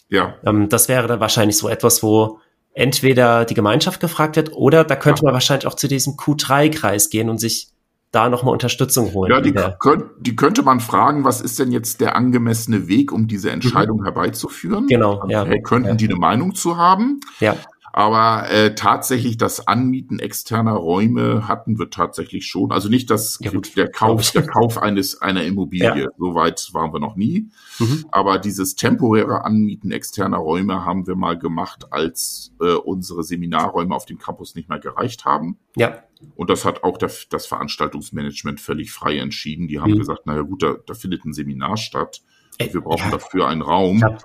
[0.08, 0.36] Ja.
[0.44, 2.38] Ähm, das wäre dann wahrscheinlich so etwas, wo
[2.74, 5.26] entweder die Gemeinschaft gefragt wird oder da könnte ja.
[5.26, 7.73] man wahrscheinlich auch zu diesem Q3-Kreis gehen und sich
[8.14, 9.30] da nochmal Unterstützung holen.
[9.30, 13.26] Ja, die, könnt, die könnte man fragen, was ist denn jetzt der angemessene Weg, um
[13.26, 14.04] diese Entscheidung mhm.
[14.04, 14.86] herbeizuführen?
[14.86, 15.44] Genau, ja.
[15.44, 15.94] Hey, könnten ja.
[15.94, 17.20] die eine Meinung zu haben?
[17.40, 17.56] Ja.
[17.96, 22.72] Aber äh, tatsächlich das Anmieten externer Räume hatten wir tatsächlich schon.
[22.72, 26.02] Also nicht das ja, der Kauf der Kauf eines einer Immobilie.
[26.02, 26.08] Ja.
[26.18, 27.50] Soweit waren wir noch nie.
[27.78, 28.04] Mhm.
[28.10, 34.06] Aber dieses temporäre Anmieten externer Räume haben wir mal gemacht, als äh, unsere Seminarräume auf
[34.06, 35.56] dem Campus nicht mehr gereicht haben.
[35.76, 36.02] Ja.
[36.36, 39.68] Und das hat auch das Veranstaltungsmanagement völlig frei entschieden.
[39.68, 39.98] Die haben mhm.
[39.98, 42.22] gesagt, naja gut, da, da findet ein Seminar statt.
[42.58, 43.10] wir brauchen ja.
[43.10, 43.98] dafür einen Raum.
[43.98, 44.18] Ja.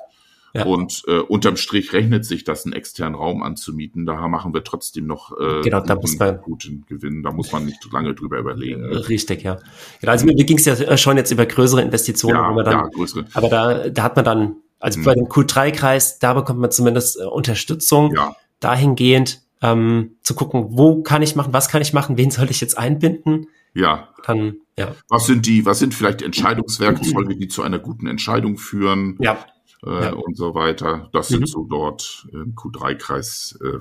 [0.53, 0.65] Ja.
[0.65, 4.05] Und äh, unterm Strich rechnet sich das, einen externen Raum anzumieten.
[4.05, 7.21] Da machen wir trotzdem noch äh, genau, da muss man, guten Gewinn.
[7.21, 8.83] Da muss man nicht lange drüber überlegen.
[8.83, 9.59] Äh, richtig, ja.
[9.99, 12.35] Genau, also mir ging es ja schon jetzt über größere Investitionen.
[12.35, 13.25] Ja, dann, ja größere.
[13.33, 15.03] Aber da, da hat man dann, also mhm.
[15.03, 18.13] bei dem Q3-Kreis, da bekommt man zumindest äh, Unterstützung.
[18.15, 18.35] Ja.
[18.59, 22.61] Dahingehend ähm, zu gucken, wo kann ich machen, was kann ich machen, wen soll ich
[22.61, 23.47] jetzt einbinden.
[23.73, 24.09] Ja.
[24.25, 24.95] Dann, ja.
[25.09, 29.17] Was sind die, was sind vielleicht Entscheidungswerkzeuge, die zu einer guten Entscheidung führen?
[29.19, 29.45] Ja
[29.85, 30.13] äh, ja.
[30.13, 31.09] und so weiter.
[31.13, 31.35] Das mhm.
[31.35, 33.79] sind so dort im Q3-Kreis äh,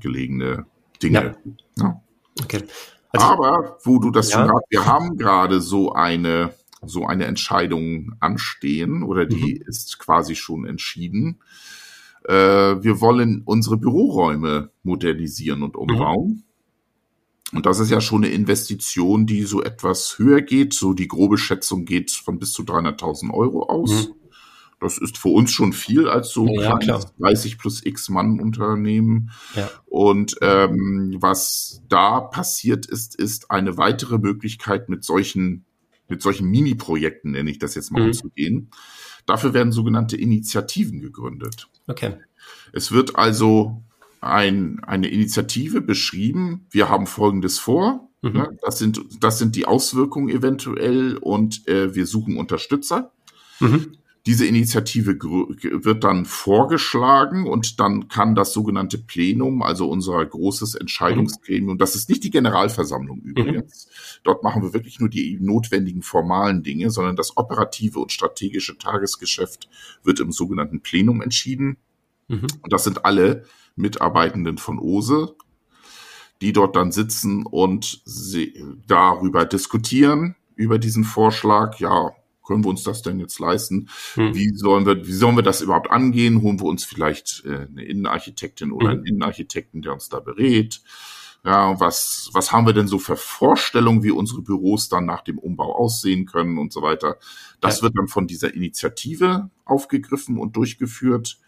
[0.00, 0.66] gelegene
[1.02, 1.36] Dinge.
[1.76, 1.84] Ja.
[1.84, 2.02] Ja.
[2.42, 2.64] Okay.
[3.10, 6.54] Also, Aber wo du das schon hast, wir haben gerade so eine
[6.86, 9.68] so eine Entscheidung anstehen oder die mhm.
[9.68, 11.40] ist quasi schon entschieden.
[12.24, 12.32] Äh,
[12.82, 16.28] wir wollen unsere Büroräume modernisieren und umbauen.
[16.28, 16.42] Mhm.
[17.56, 20.74] Und das ist ja schon eine Investition, die so etwas höher geht.
[20.74, 24.08] So die grobe Schätzung geht von bis zu 300.000 Euro aus.
[24.08, 24.14] Mhm.
[24.80, 29.30] Das ist für uns schon viel als so ja, ja 30 plus X Mann Unternehmen.
[29.54, 29.70] Ja.
[29.86, 35.64] Und ähm, was da passiert ist, ist eine weitere Möglichkeit mit solchen
[36.06, 38.08] mit solchen Mini-Projekten, nenne ich das jetzt mal, mhm.
[38.08, 38.70] umzugehen.
[39.26, 41.68] Dafür werden sogenannte Initiativen gegründet.
[41.86, 42.14] Okay.
[42.72, 43.82] Es wird also
[44.20, 46.66] ein, eine Initiative beschrieben.
[46.70, 48.08] Wir haben Folgendes vor.
[48.22, 48.32] Mhm.
[48.32, 48.58] Ne?
[48.62, 53.12] Das sind, das sind die Auswirkungen eventuell und äh, wir suchen Unterstützer.
[53.60, 53.96] Mhm.
[54.26, 61.76] Diese Initiative wird dann vorgeschlagen und dann kann das sogenannte Plenum, also unser großes Entscheidungsgremium,
[61.76, 63.30] das ist nicht die Generalversammlung mhm.
[63.30, 63.90] übrigens, mhm.
[64.24, 69.68] dort machen wir wirklich nur die notwendigen formalen Dinge, sondern das operative und strategische Tagesgeschäft
[70.02, 71.76] wird im sogenannten Plenum entschieden.
[72.28, 72.46] Mhm.
[72.62, 73.44] Und das sind alle
[73.76, 75.36] Mitarbeitenden von OSE,
[76.40, 78.02] die dort dann sitzen und
[78.86, 81.78] darüber diskutieren, über diesen Vorschlag.
[81.78, 82.12] Ja,
[82.44, 83.88] können wir uns das denn jetzt leisten?
[84.14, 84.34] Hm.
[84.34, 86.42] Wie sollen wir, wie sollen wir das überhaupt angehen?
[86.42, 88.94] Holen wir uns vielleicht äh, eine Innenarchitektin oder hm.
[88.96, 90.80] einen Innenarchitekten, der uns da berät?
[91.44, 95.38] Ja, was, was haben wir denn so für Vorstellungen, wie unsere Büros dann nach dem
[95.38, 97.18] Umbau aussehen können und so weiter?
[97.60, 97.82] Das ja.
[97.82, 101.38] wird dann von dieser Initiative aufgegriffen und durchgeführt.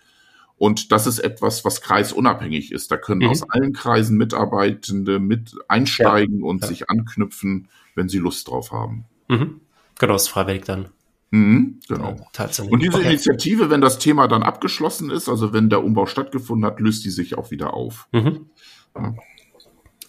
[0.59, 2.90] Und das ist etwas, was kreisunabhängig ist.
[2.90, 3.28] Da können mhm.
[3.28, 6.46] aus allen Kreisen Mitarbeitende mit einsteigen ja.
[6.46, 6.68] und ja.
[6.68, 9.06] sich anknüpfen, wenn sie Lust drauf haben.
[9.28, 9.61] Mhm.
[9.98, 10.88] Genau, ist freiwillig dann.
[11.30, 12.16] Mhm, genau.
[12.32, 12.72] Tatsächlich.
[12.72, 13.09] Und diese okay.
[13.09, 17.11] Initiative, wenn das Thema dann abgeschlossen ist, also wenn der Umbau stattgefunden hat, löst die
[17.11, 18.09] sich auch wieder auf.
[18.12, 18.46] Mhm.
[18.94, 19.14] Ja.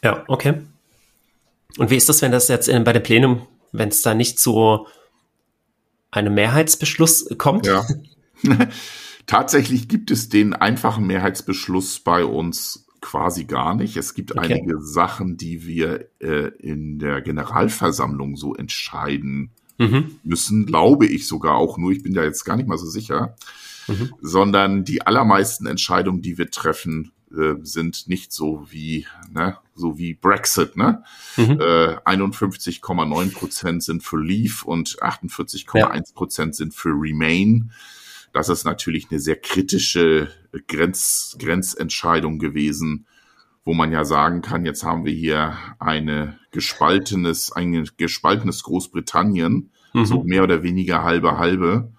[0.03, 0.23] ja.
[0.27, 0.61] okay.
[1.77, 4.39] Und wie ist das, wenn das jetzt in, bei dem Plenum, wenn es da nicht
[4.39, 4.87] zu
[6.11, 7.65] einem Mehrheitsbeschluss kommt?
[7.65, 7.85] Ja.
[9.25, 13.97] Tatsächlich gibt es den einfachen Mehrheitsbeschluss bei uns quasi gar nicht.
[13.97, 14.53] Es gibt okay.
[14.53, 20.19] einige Sachen, die wir äh, in der Generalversammlung so entscheiden mhm.
[20.23, 23.35] müssen, glaube ich sogar auch nur, ich bin da jetzt gar nicht mal so sicher,
[23.87, 24.13] mhm.
[24.21, 30.13] sondern die allermeisten Entscheidungen, die wir treffen, äh, sind nicht so wie, ne, so wie
[30.13, 31.03] Brexit, ne?
[31.35, 31.59] Mhm.
[31.59, 37.71] Äh, 51,9 Prozent sind für Leave und 48,1 Prozent sind für Remain.
[38.33, 40.29] Das ist natürlich eine sehr kritische
[40.67, 43.07] Grenz, Grenzentscheidung gewesen,
[43.67, 50.05] wo man ja sagen kann, jetzt haben wir hier eine gespaltenes, ein gespaltenes Großbritannien, mhm.
[50.05, 51.91] so mehr oder weniger halbe halbe.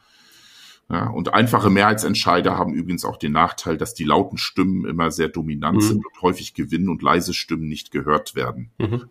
[0.89, 5.29] Ja, und einfache Mehrheitsentscheider haben übrigens auch den Nachteil, dass die lauten Stimmen immer sehr
[5.29, 5.83] dominant mhm.
[5.83, 8.71] sind und häufig gewinnen und leise Stimmen nicht gehört werden.
[8.79, 9.05] Mhm.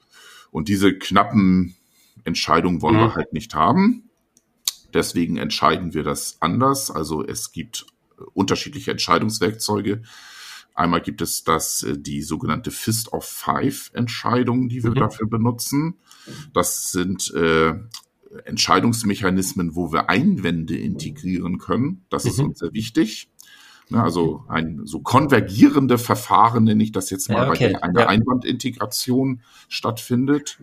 [0.49, 1.75] Und diese knappen
[2.23, 3.01] Entscheidungen wollen mhm.
[3.01, 4.09] wir halt nicht haben.
[4.95, 6.89] Deswegen entscheiden wir das anders.
[6.89, 7.85] Also es gibt
[8.33, 10.01] unterschiedliche Entscheidungswerkzeuge.
[10.77, 14.95] Einmal gibt es das, äh, die sogenannte Fist of Five Entscheidung, die wir mhm.
[14.95, 15.95] dafür benutzen.
[16.53, 17.73] Das sind äh,
[18.45, 22.05] Entscheidungsmechanismen, wo wir Einwände integrieren können.
[22.09, 22.29] Das mhm.
[22.29, 23.29] ist uns sehr wichtig.
[23.89, 27.59] Ne, also ein so konvergierende Verfahren nenne ich das jetzt mal, ja, okay.
[27.59, 28.07] bei der eine ja.
[28.07, 30.59] Einwandintegration stattfindet.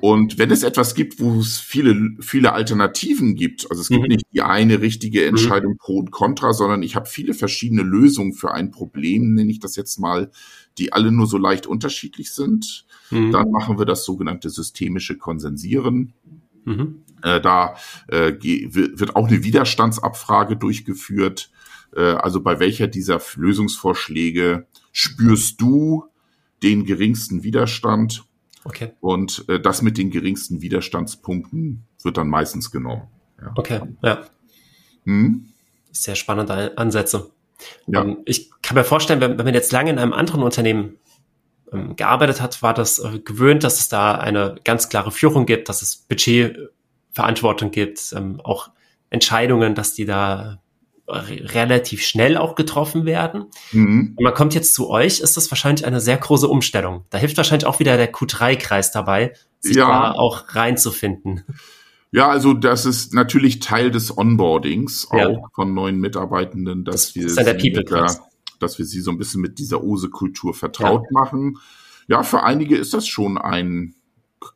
[0.00, 4.08] Und wenn es etwas gibt, wo es viele, viele Alternativen gibt, also es gibt mhm.
[4.08, 5.28] nicht die eine richtige mhm.
[5.30, 9.58] Entscheidung pro und contra, sondern ich habe viele verschiedene Lösungen für ein Problem, nenne ich
[9.58, 10.30] das jetzt mal,
[10.78, 13.32] die alle nur so leicht unterschiedlich sind, mhm.
[13.32, 16.12] dann machen wir das sogenannte systemische Konsensieren.
[16.64, 17.02] Mhm.
[17.22, 17.74] Äh, da
[18.08, 21.50] äh, wird auch eine Widerstandsabfrage durchgeführt.
[21.94, 26.04] Äh, also bei welcher dieser Lösungsvorschläge spürst du
[26.62, 28.24] den geringsten Widerstand?
[28.64, 28.92] Okay.
[29.00, 33.08] Und äh, das mit den geringsten Widerstandspunkten wird dann meistens genommen.
[33.40, 33.52] Ja.
[33.56, 34.24] Okay, ja.
[35.04, 35.46] Hm?
[35.92, 37.30] Sehr spannende Ansätze.
[37.86, 38.02] Ja.
[38.02, 40.98] Um, ähm, ich kann mir vorstellen, wenn, wenn man jetzt lange in einem anderen Unternehmen
[41.72, 45.68] ähm, gearbeitet hat, war das äh, gewöhnt, dass es da eine ganz klare Führung gibt,
[45.68, 48.70] dass es Budgetverantwortung gibt, ähm, auch
[49.08, 50.60] Entscheidungen, dass die da
[51.10, 53.46] relativ schnell auch getroffen werden.
[53.72, 54.16] Mhm.
[54.20, 57.04] man kommt jetzt zu euch, ist das wahrscheinlich eine sehr große Umstellung.
[57.10, 59.86] Da hilft wahrscheinlich auch wieder der Q3-Kreis dabei, sich ja.
[59.86, 61.44] da auch reinzufinden.
[62.12, 65.42] Ja, also das ist natürlich Teil des Onboardings auch ja.
[65.54, 68.18] von neuen Mitarbeitenden, dass das wir ist ja der People -Kreis
[68.60, 71.20] dass wir sie so ein bisschen mit dieser Ose-Kultur vertraut ja.
[71.20, 71.58] machen.
[72.06, 73.94] Ja, für einige ist das schon ein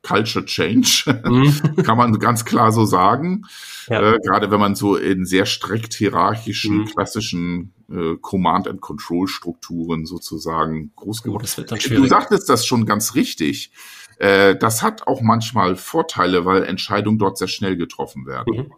[0.03, 1.77] Culture Change, mhm.
[1.85, 3.44] kann man ganz klar so sagen.
[3.88, 4.14] Ja.
[4.14, 6.85] Äh, gerade wenn man so in sehr strikt hierarchischen, mhm.
[6.87, 11.90] klassischen äh, Command-and-Control-Strukturen sozusagen groß oh, geworden ist.
[11.90, 13.73] Du sagtest das schon ganz richtig.
[14.18, 18.57] Äh, das hat auch manchmal Vorteile, weil Entscheidungen dort sehr schnell getroffen werden.
[18.57, 18.73] Mhm.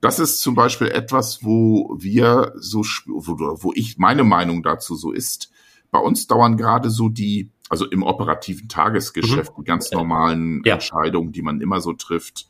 [0.00, 5.12] Das ist zum Beispiel etwas, wo wir so, wo, wo ich meine Meinung dazu so
[5.12, 5.50] ist.
[5.90, 9.62] Bei uns dauern gerade so die, also im operativen Tagesgeschäft, mhm.
[9.62, 10.74] die ganz normalen ja.
[10.74, 12.48] Entscheidungen, die man immer so trifft.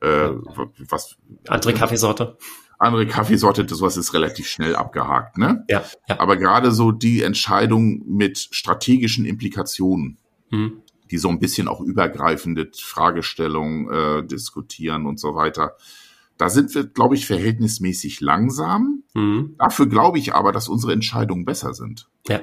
[0.00, 0.30] Äh,
[0.88, 1.16] was,
[1.48, 2.36] andere Kaffeesorte.
[2.78, 5.64] Andere Kaffeesorte, sowas ist relativ schnell abgehakt, ne?
[5.68, 5.84] Ja.
[6.08, 6.20] ja.
[6.20, 10.18] Aber gerade so die Entscheidung mit strategischen Implikationen,
[10.50, 10.82] mhm.
[11.10, 15.76] die so ein bisschen auch übergreifende Fragestellungen äh, diskutieren und so weiter
[16.36, 19.04] da sind wir, glaube ich, verhältnismäßig langsam.
[19.14, 19.54] Mhm.
[19.58, 22.08] Dafür glaube ich aber, dass unsere Entscheidungen besser sind.
[22.28, 22.40] Ja.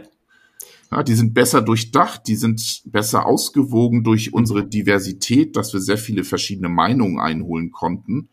[0.91, 1.03] Ja.
[1.03, 6.23] Die sind besser durchdacht, die sind besser ausgewogen durch unsere Diversität, dass wir sehr viele
[6.23, 8.29] verschiedene Meinungen einholen konnten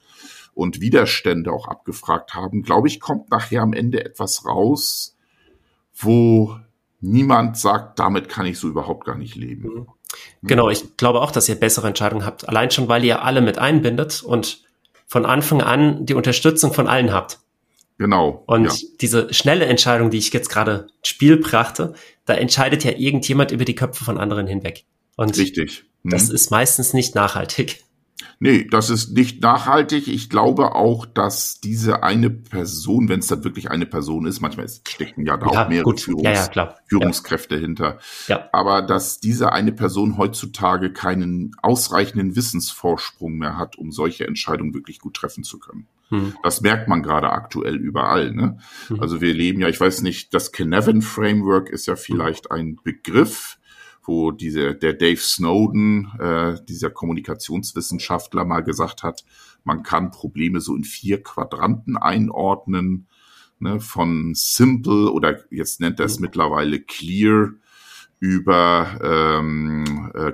[0.55, 2.63] und Widerstände auch abgefragt haben.
[2.63, 5.17] Glaube ich, kommt nachher am Ende etwas raus,
[5.95, 6.57] wo
[7.01, 9.69] niemand sagt, damit kann ich so überhaupt gar nicht leben.
[9.69, 9.87] Mhm.
[10.43, 12.49] Genau, ich glaube auch, dass ihr bessere Entscheidungen habt.
[12.49, 14.65] Allein schon, weil ihr alle mit einbindet und
[15.07, 17.39] von Anfang an die Unterstützung von allen habt.
[17.99, 18.45] Genau.
[18.47, 18.89] Und ja.
[19.01, 21.95] diese schnelle Entscheidung, die ich jetzt gerade ins Spiel brachte,
[22.29, 24.85] da entscheidet ja irgendjemand über die Köpfe von anderen hinweg.
[25.17, 25.85] Und Richtig.
[26.03, 26.11] Mhm.
[26.11, 27.83] Das ist meistens nicht nachhaltig.
[28.41, 30.09] Nee, das ist nicht nachhaltig.
[30.09, 34.69] Ich glaube auch, dass diese eine Person, wenn es dann wirklich eine Person ist, manchmal
[34.69, 38.49] stecken ja da ja, auch mehrere Führungs ja, ja, Führungskräfte hinter, ja.
[38.53, 44.99] aber dass diese eine Person heutzutage keinen ausreichenden Wissensvorsprung mehr hat, um solche Entscheidungen wirklich
[45.01, 45.87] gut treffen zu können.
[46.09, 46.35] Hm.
[46.43, 48.33] Das merkt man gerade aktuell überall.
[48.33, 48.59] Ne?
[48.89, 49.01] Hm.
[49.01, 53.59] Also wir leben ja, ich weiß nicht, das Kinevin Framework ist ja vielleicht ein Begriff,
[54.03, 59.25] wo diese, der Dave Snowden, äh, dieser Kommunikationswissenschaftler, mal gesagt hat,
[59.65, 63.07] man kann Probleme so in vier Quadranten einordnen,
[63.59, 66.25] ne, von simple oder jetzt nennt er es mhm.
[66.27, 67.51] mittlerweile clear
[68.19, 70.33] über ähm, äh,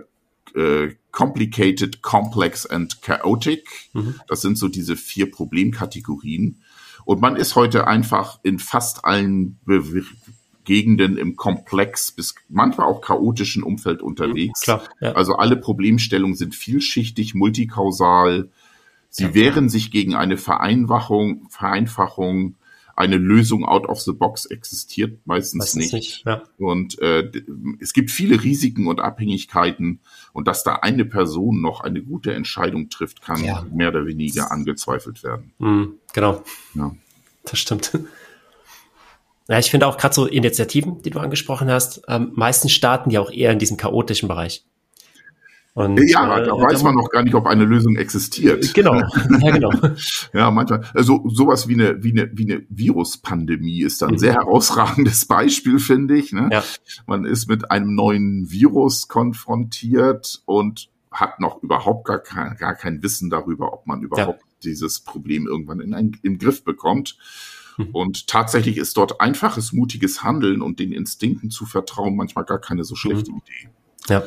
[0.59, 3.89] äh, complicated, complex and chaotic.
[3.93, 4.21] Mhm.
[4.27, 6.61] Das sind so diese vier Problemkategorien.
[7.05, 10.05] Und man ist heute einfach in fast allen Be
[10.65, 14.63] Gegenden im Komplex bis manchmal auch chaotischen Umfeld unterwegs.
[14.63, 15.13] Klar, ja.
[15.13, 18.49] Also alle Problemstellungen sind vielschichtig, multikausal.
[19.11, 22.55] Sie ja, wehren sich gegen eine Vereinfachung, Vereinfachung.
[22.97, 25.93] Eine Lösung out of the box existiert meistens, Meistens nicht.
[25.95, 26.43] nicht, ja.
[26.59, 27.31] Und äh,
[27.81, 30.01] es gibt viele Risiken und Abhängigkeiten
[30.33, 33.67] und dass da eine Person noch eine gute Entscheidung trifft, kann Ja.
[33.73, 35.53] mehr oder weniger angezweifelt werden.
[35.59, 36.43] Mhm, genau.
[36.75, 36.95] Ja.
[37.45, 37.99] Das stimmt.
[39.49, 43.19] Ja, ich finde auch gerade so Initiativen, die du angesprochen hast, ähm, meistens starten die
[43.19, 44.65] auch eher in diesem chaotischen Bereich.
[45.77, 48.73] Und, Ja, äh, da weiß man noch gar nicht, ob eine Lösung existiert.
[48.75, 48.95] Genau,
[49.41, 49.71] ja, genau.
[50.33, 54.19] Ja, manchmal, also sowas wie eine, wie eine, wie eine Viruspandemie ist dann ein Mhm.
[54.19, 56.33] sehr herausragendes Beispiel, finde ich.
[56.33, 56.49] Ne?
[56.53, 56.63] Ja.
[57.09, 63.03] Man ist mit einem neuen Virus konfrontiert und hat noch überhaupt gar kein, gar kein
[63.03, 67.17] Wissen darüber, ob man überhaupt dieses Problem irgendwann in ein, im Griff bekommt.
[67.79, 67.89] Mhm.
[67.93, 72.85] Und tatsächlich ist dort einfaches, mutiges Handeln und den Instinkten zu vertrauen manchmal gar keine
[72.85, 73.39] so schlechte Mhm.
[73.39, 73.69] Idee.
[74.09, 74.23] Ja.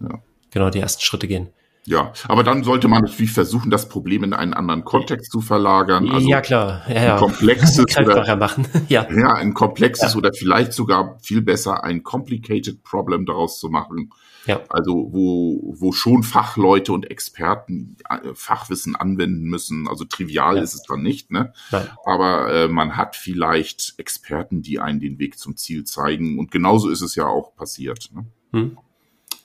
[0.00, 0.22] Ja.
[0.54, 1.48] Genau, die ersten Schritte gehen.
[1.86, 6.10] Ja, aber dann sollte man natürlich versuchen, das Problem in einen anderen Kontext zu verlagern.
[6.10, 6.82] Also ja, klar.
[6.88, 7.14] Ja, ja.
[7.14, 8.66] ein komplexes oder machen.
[8.88, 9.06] ja.
[9.10, 14.10] ja, ein komplexes oder vielleicht sogar viel besser ein complicated Problem daraus zu machen.
[14.46, 14.60] Ja.
[14.70, 19.86] Also wo, wo schon Fachleute und Experten äh, Fachwissen anwenden müssen.
[19.86, 20.62] Also trivial Ja.
[20.62, 21.52] ist es dann nicht, ne?
[21.70, 21.88] Nein.
[22.06, 26.38] Aber äh, man hat vielleicht Experten, die einen den Weg zum Ziel zeigen.
[26.38, 28.10] Und genauso ist es ja auch passiert.
[28.14, 28.26] Ne?
[28.52, 28.78] Hm.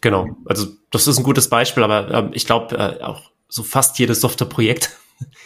[0.02, 0.28] Genau.
[0.46, 4.22] Also das ist ein gutes Beispiel, aber ähm, ich glaube äh, auch so fast jedes
[4.22, 4.92] Softwareprojekt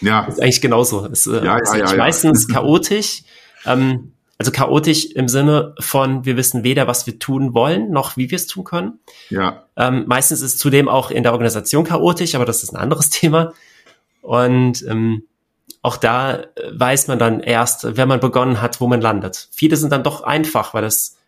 [0.01, 1.05] Ja, ist eigentlich genauso.
[1.07, 1.95] Es äh, Ja, ist ja, ja.
[1.95, 3.23] meistens chaotisch.
[3.65, 8.29] Ähm, also chaotisch im Sinne von, wir wissen weder, was wir tun wollen, noch wie
[8.29, 8.99] wir es tun können.
[9.29, 13.09] ja, Ähm, meistens ist zudem auch in der Organisation chaotisch, aber das ist ein anderes
[13.11, 13.53] Thema.
[14.21, 15.23] Und ähm,
[15.81, 19.49] auch da äh, weiß man dann erst, wenn man begonnen hat, wo man landet.
[19.51, 21.21] Viele sind dann doch einfach, weil es ähm,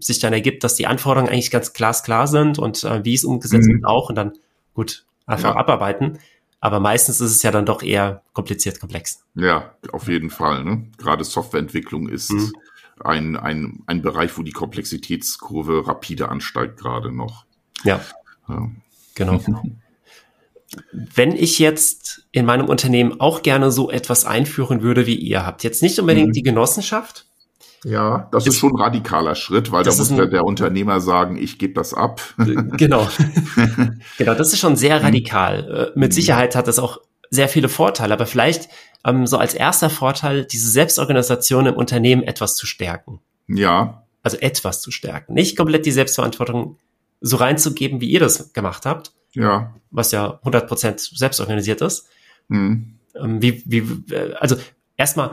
[0.00, 3.66] sich dann ergibt, dass die Anforderungen eigentlich ganz glasklar sind und äh, wie es umgesetzt
[3.68, 3.74] Mhm.
[3.74, 4.32] wird auch und dann
[4.74, 5.60] gut einfach Ja.
[5.60, 6.18] abarbeiten.
[6.60, 9.24] Aber meistens ist es ja dann doch eher kompliziert, komplex.
[9.34, 10.62] ja, auf jeden Fall.
[10.64, 10.86] Ne?
[10.98, 12.52] Gerade Softwareentwicklung ist Mhm.
[13.02, 17.46] ein, ein, ein Bereich, wo die Komplexitätskurve rapide ansteigt gerade noch.
[17.82, 18.00] Ja,
[18.46, 18.68] Ja.
[19.14, 19.40] genau.
[20.92, 25.64] Wenn ich jetzt in meinem Unternehmen auch gerne so etwas einführen würde, wie ihr habt,
[25.64, 26.32] jetzt nicht unbedingt Mhm.
[26.32, 27.26] die Genossenschaft,
[27.84, 31.00] Ja, das ist Ist- schon ein radikaler Schritt, weil da muss ein- der, der Unternehmer
[31.00, 32.20] sagen, ich gebe das ab.
[32.38, 33.08] Äh, Genau.
[34.18, 35.92] genau, das ist schon sehr radikal.
[35.94, 36.14] Äh, Mit Mhm.
[36.14, 36.98] Sicherheit hat das auch
[37.30, 38.68] sehr viele Vorteile, aber vielleicht
[39.04, 43.20] ähm, so als erster Vorteil, diese Selbstorganisation im Unternehmen etwas zu stärken.
[43.48, 45.32] ja, Also etwas zu stärken.
[45.32, 46.76] Nicht komplett die Selbstverantwortung
[47.22, 49.74] so reinzugeben, wie ihr das gemacht habt, ja.
[49.90, 52.08] was ja 100% selbstorganisiert ist.
[52.50, 52.98] Hm.
[53.14, 54.56] Ähm, wie, wie, äh, also
[54.98, 55.30] erstmal,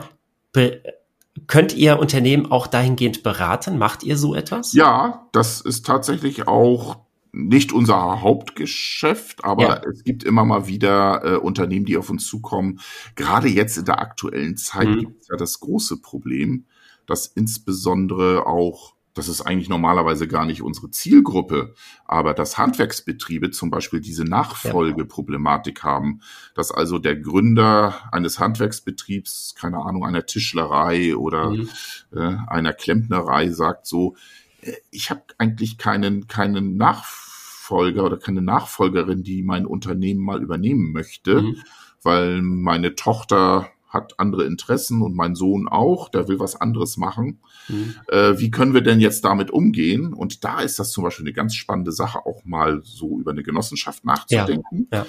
[1.46, 3.78] könnt ihr Unternehmen auch dahingehend beraten?
[3.78, 4.72] Macht ihr so etwas?
[4.72, 6.98] Ja, das ist tatsächlich auch
[7.32, 9.80] nicht unser Hauptgeschäft, aber Ja.
[9.90, 12.80] es gibt immer mal wieder äh, Unternehmen, die auf uns zukommen.
[13.16, 14.98] Gerade jetzt in der aktuellen Zeit Mhm.
[15.00, 16.64] gibt es ja das große Problem,
[17.06, 23.68] dass insbesondere auch, das ist eigentlich normalerweise gar nicht unsere Zielgruppe, aber dass Handwerksbetriebe zum
[23.70, 26.20] Beispiel diese Nachfolgeproblematik haben,
[26.54, 31.68] dass also der Gründer eines Handwerksbetriebs, keine Ahnung, einer Tischlerei oder Mhm.
[32.12, 34.16] äh, einer Klempnerei sagt so,
[34.62, 40.92] äh, ich habe eigentlich keinen, keinen Nachfolger oder keine Nachfolgerin, die mein Unternehmen mal übernehmen
[40.92, 41.56] möchte, Mhm.
[42.02, 47.40] weil meine Tochter hat andere Interessen und mein Sohn auch, der will was anderes machen.
[47.68, 47.94] Mhm.
[48.08, 50.12] Äh, wie können wir denn jetzt damit umgehen?
[50.12, 53.42] Und da ist das zum Beispiel eine ganz spannende Sache, auch mal so über eine
[53.42, 55.06] Genossenschaft nachzudenken, Ja,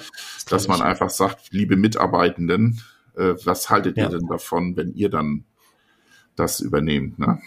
[0.48, 2.80] dass man einfach sagt, liebe Mitarbeitenden,
[3.16, 4.04] äh, was haltet Ja.
[4.04, 5.44] ihr denn davon, wenn ihr dann
[6.36, 7.18] das übernehmt?
[7.18, 7.40] Ne?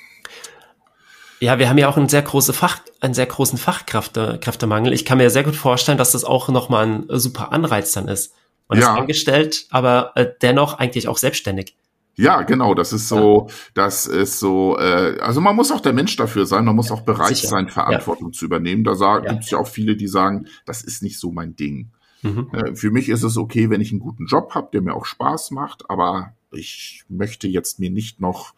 [1.39, 4.93] Ja, wir haben ja auch einen sehr, große Fach, einen sehr großen Fachkräftemangel.
[4.93, 8.07] Ich kann mir sehr gut vorstellen, dass das auch nochmal ein äh, super Anreiz dann
[8.07, 8.33] ist.
[8.67, 8.93] Man Ja.
[8.93, 11.75] ist angestellt, aber äh, dennoch eigentlich auch selbstständig.
[12.15, 16.15] Ja, genau, das ist so, das ist so, äh, also man muss auch der Mensch
[16.15, 17.47] dafür sein, man muss auch bereit sicher.
[17.47, 18.83] sein, Verantwortung zu übernehmen.
[18.83, 19.31] Da sagen, Ja.
[19.31, 21.89] gibt es ja auch viele, die sagen, das ist nicht so mein Ding.
[22.21, 22.49] Mhm.
[22.53, 25.05] Äh, für mich ist es okay, wenn ich einen guten Job habe, der mir auch
[25.05, 28.53] Spaß macht, aber ich möchte jetzt mir nicht noch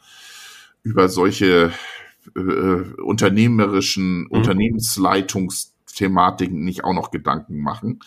[0.84, 1.72] über solche
[2.36, 2.40] äh,
[3.02, 4.28] unternehmerischen Mhm.
[4.32, 8.00] Unternehmensleitungsthematiken nicht auch noch Gedanken machen.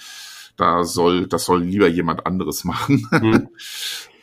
[0.58, 3.06] Da soll, das soll lieber jemand anderes machen.
[3.10, 3.48] Mhm.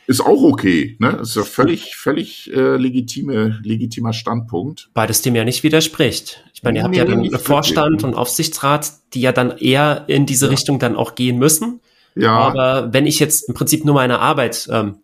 [0.08, 1.18] Ist auch okay, ne?
[1.22, 4.88] Ist ja völlig, völlig äh, legitime, legitimer Standpunkt.
[4.94, 6.44] Beides dem ja nicht widerspricht.
[6.54, 10.04] Ich meine, ihr habt ja Nee, dann nicht Vorstand und Aufsichtsrat, die ja dann eher
[10.06, 10.50] in diese Ja.
[10.52, 11.80] Richtung dann auch gehen müssen.
[12.14, 14.98] Ja, Aber wenn ich jetzt im Prinzip nur meine Arbeit ähm,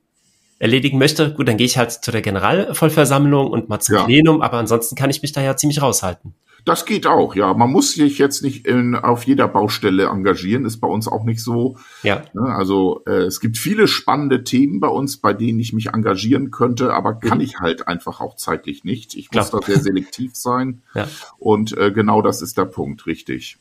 [0.60, 4.04] erledigen möchte, gut, dann gehe ich halt zu der Generalvollversammlung und mal zum Ja.
[4.04, 6.34] Plenum, aber ansonsten kann ich mich da ja ziemlich raushalten.
[6.64, 7.54] Das geht auch, ja.
[7.54, 11.42] Man muss sich jetzt nicht in, auf jeder Baustelle engagieren, ist bei uns auch nicht
[11.42, 11.76] so.
[12.02, 12.22] Ja.
[12.34, 12.42] Ne?
[12.42, 16.94] Also äh, es gibt viele spannende Themen bei uns, bei denen ich mich engagieren könnte,
[16.94, 17.44] aber kann mhm.
[17.44, 19.14] ich halt einfach auch zeitlich nicht.
[19.14, 19.44] Ich Klar.
[19.44, 20.82] muss da sehr selektiv sein.
[20.94, 21.08] Ja.
[21.38, 23.56] Und äh, genau das ist der Punkt, richtig.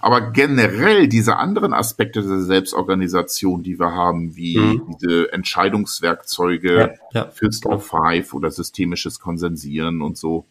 [0.00, 4.96] Aber generell diese anderen Aspekte der Selbstorganisation, die wir haben, wie mhm.
[5.00, 10.46] diese Entscheidungswerkzeuge, ja, ja, Fist of Five oder systemisches Konsensieren und so,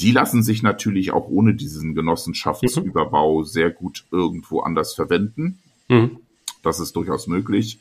[0.00, 3.44] die lassen sich natürlich auch ohne diesen Genossenschaftsüberbau mhm.
[3.44, 5.60] sehr gut irgendwo anders verwenden.
[5.88, 6.18] Mhm.
[6.62, 7.80] Das ist durchaus möglich.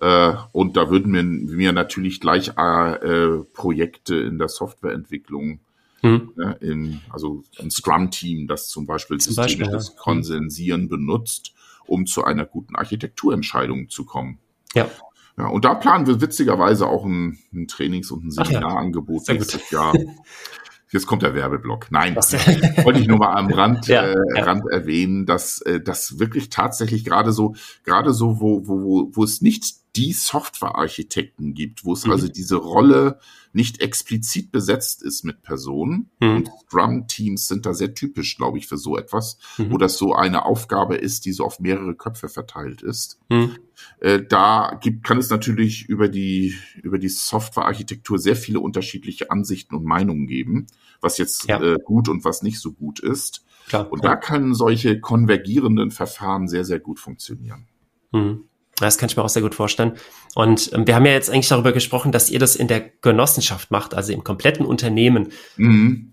[0.00, 5.60] Äh, und da würden mir, mir natürlich gleich äh, Projekte in der Softwareentwicklung
[6.02, 6.32] mhm.
[6.36, 10.02] ne, in, also ein Scrum-Team, das zum Beispiel zum systemisches Beispiel, ja.
[10.02, 11.54] Konsensieren benutzt,
[11.86, 14.38] um zu einer guten Architekturentscheidung zu kommen.
[14.74, 14.90] Ja.
[15.38, 19.34] Ja, und da planen wir witzigerweise auch ein, ein Trainings- und ein Seminarangebot ja.
[19.34, 19.92] nächstes Jahr.
[20.96, 21.88] Jetzt kommt der Werbeblock.
[21.90, 24.44] Nein, wollte ich nur mal am Rand, ja, äh, ja.
[24.44, 29.22] Rand erwähnen, dass äh, das wirklich tatsächlich gerade so, gerade so, wo, wo, wo, wo
[29.22, 32.12] es nicht die Softwarearchitekten gibt, wo es mhm.
[32.12, 33.18] also diese Rolle
[33.52, 36.10] nicht explizit besetzt ist mit Personen.
[36.20, 36.36] Mhm.
[36.36, 39.72] Und Scrum-Teams sind da sehr typisch, glaube ich, für so etwas, mhm.
[39.72, 43.18] wo das so eine Aufgabe ist, die so auf mehrere Köpfe verteilt ist.
[43.30, 43.56] Mhm.
[44.00, 49.74] Äh, da gibt, kann es natürlich über die, über die Softwarearchitektur sehr viele unterschiedliche Ansichten
[49.74, 50.66] und Meinungen geben,
[51.00, 51.60] was jetzt ja.
[51.60, 53.44] äh, gut und was nicht so gut ist.
[53.68, 54.14] Klar, und klar.
[54.14, 57.66] da können solche konvergierenden Verfahren sehr, sehr gut funktionieren.
[58.12, 58.44] Mhm.
[58.78, 59.94] Das kann ich mir auch sehr gut vorstellen.
[60.34, 63.70] Und ähm, wir haben ja jetzt eigentlich darüber gesprochen, dass ihr das in der Genossenschaft
[63.70, 65.32] macht, also im kompletten Unternehmen.
[65.56, 66.12] Mhm.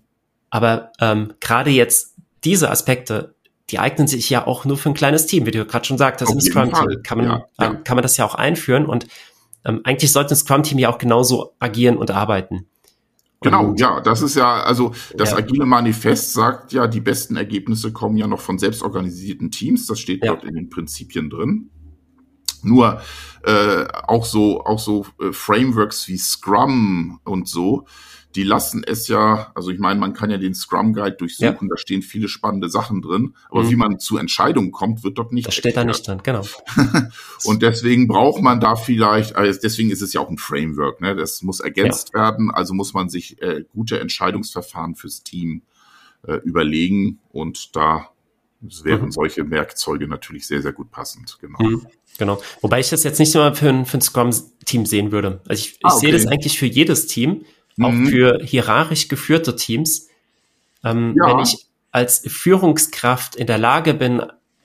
[0.50, 3.34] Aber ähm, gerade jetzt diese Aspekte,
[3.70, 6.32] die eignen sich ja auch nur für ein kleines Team, wie du gerade schon sagtest,
[6.32, 7.66] im Scrum-Team kann man, ja, ja.
[7.66, 8.86] Ähm, kann man das ja auch einführen.
[8.86, 9.06] Und
[9.64, 12.66] ähm, eigentlich sollte ein Scrum-Team ja auch genauso agieren und arbeiten.
[13.44, 15.36] Genau, ja, das ist ja, also das ja.
[15.36, 19.86] agile Manifest sagt ja, die besten Ergebnisse kommen ja noch von selbstorganisierten Teams.
[19.86, 21.70] Das steht dort in den Prinzipien drin.
[22.62, 23.02] Nur
[23.42, 27.84] äh, auch so auch so äh, Frameworks wie Scrum und so,
[28.34, 31.68] die lassen es ja, also ich meine, man kann ja den Scrum Guide durchsuchen, ja.
[31.68, 33.70] da stehen viele spannende Sachen drin, aber mhm.
[33.70, 35.46] wie man zu Entscheidungen kommt, wird dort nicht.
[35.46, 36.42] Das steht da nicht drin, genau.
[37.44, 41.14] und deswegen braucht man da vielleicht, also deswegen ist es ja auch ein Framework, ne?
[41.14, 42.20] Das muss ergänzt ja.
[42.20, 45.62] werden, also muss man sich äh, gute Entscheidungsverfahren fürs Team
[46.26, 48.08] äh, überlegen und da
[48.82, 49.12] wären mhm.
[49.12, 51.62] solche Werkzeuge natürlich sehr, sehr gut passend, genau.
[51.62, 51.86] Mhm.
[52.18, 52.40] Genau.
[52.60, 55.40] Wobei ich das jetzt nicht nur für ein, für ein Scrum-Team sehen würde.
[55.48, 56.06] Also ich, ich ah, okay.
[56.06, 57.44] sehe das eigentlich für jedes Team,
[57.80, 58.06] auch mhm.
[58.06, 60.08] für hierarchisch geführte Teams.
[60.84, 61.28] Ähm, ja.
[61.28, 64.22] Wenn ich als Führungskraft in der Lage bin,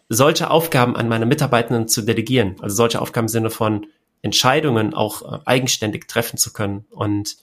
[0.10, 3.86] solche Aufgaben an meine Mitarbeitenden zu delegieren, also solche Aufgaben im Sinne von
[4.22, 7.38] Entscheidungen auch äh, eigenständig treffen zu können und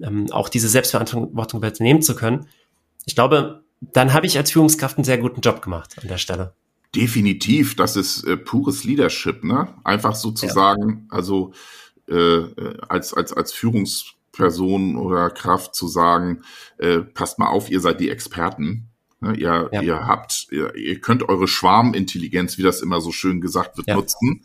[0.00, 2.46] ähm, auch diese Selbstverantwortung übernehmen zu können.
[3.04, 6.54] Ich glaube, dann habe ich als Führungskraft einen sehr guten Job gemacht an der Stelle.
[6.94, 9.74] Definitiv, das ist äh, pures Leadership, ne?
[9.84, 11.16] Einfach sozusagen, ja.
[11.16, 11.52] also
[12.08, 13.52] äh, äh, als, als, als
[14.38, 16.42] Führungsperson oder Kraft zu sagen,
[16.78, 18.88] äh, passt mal auf, ihr seid die Experten.
[19.20, 19.36] Ne?
[19.36, 19.82] Ihr, ja.
[19.82, 23.96] ihr habt, ihr, ihr könnt eure Schwarmintelligenz, wie das immer so schön gesagt wird, ja.
[23.96, 24.44] nutzen.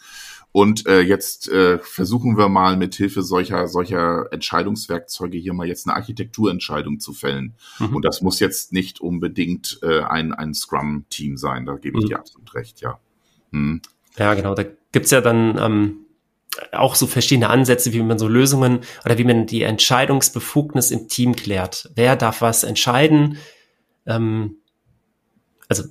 [0.51, 5.87] Und äh, jetzt äh, versuchen wir mal mit Hilfe solcher solcher Entscheidungswerkzeuge hier mal jetzt
[5.87, 7.55] eine Architekturentscheidung zu fällen.
[7.79, 7.95] Mhm.
[7.95, 11.65] Und das muss jetzt nicht unbedingt äh, ein ein Scrum-Team sein.
[11.65, 12.09] Da gebe ich mhm.
[12.09, 12.99] dir absolut recht, ja.
[13.49, 13.81] Mhm.
[14.15, 14.53] Ja, genau.
[14.53, 16.02] Da gibt's ja dann ähm,
[16.71, 21.35] auch so verschiedene Ansätze, wie man so Lösungen oder wie man die Entscheidungsbefugnis im Team
[21.35, 21.89] klärt.
[21.95, 23.37] Wer darf was entscheiden?
[24.05, 24.57] Ähm,
[25.67, 25.83] also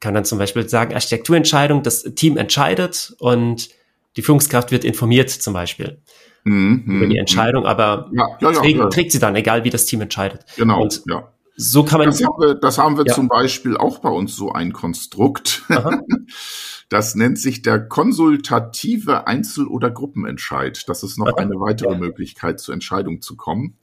[0.00, 3.70] kann dann zum Beispiel sagen, Architekturentscheidung, das Team entscheidet und
[4.16, 6.00] die Führungskraft wird informiert zum Beispiel
[6.44, 9.70] mhm, über die mhm, Entscheidung, aber ja, ja, ja, trägt, trägt, sie dann, egal wie
[9.70, 10.44] das Team entscheidet.
[10.56, 11.32] Genau, und ja.
[11.60, 12.08] So kann man.
[12.08, 15.62] Das haben wir, das haben wir zum Beispiel auch bei uns so ein Konstrukt.
[16.88, 20.88] Das nennt sich der konsultative Einzel- oder Gruppenentscheid.
[20.88, 23.76] Das ist noch eine weitere Möglichkeit, zur Entscheidung zu kommen.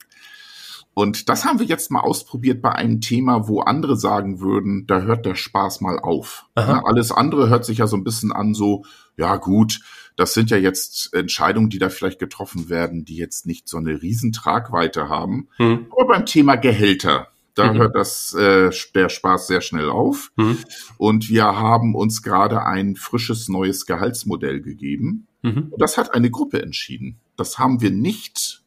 [0.98, 5.02] Und das haben wir jetzt mal ausprobiert bei einem Thema, wo andere sagen würden, da
[5.02, 6.46] hört der Spaß mal auf.
[6.56, 8.86] Ja, alles andere hört sich ja so ein bisschen an, so,
[9.18, 9.80] ja gut,
[10.16, 14.00] das sind ja jetzt Entscheidungen, die da vielleicht getroffen werden, die jetzt nicht so eine
[14.00, 15.48] Riesentragweite haben.
[15.58, 15.86] Mhm.
[15.90, 17.78] Aber beim Thema Gehälter, da mhm.
[17.78, 20.30] hört das äh, der Spaß sehr schnell auf.
[20.36, 20.58] Mhm.
[20.98, 25.26] Und wir haben uns gerade ein frisches neues Gehaltsmodell gegeben.
[25.42, 25.68] Mhm.
[25.70, 27.18] Und das hat eine Gruppe entschieden.
[27.36, 28.62] Das haben wir nicht.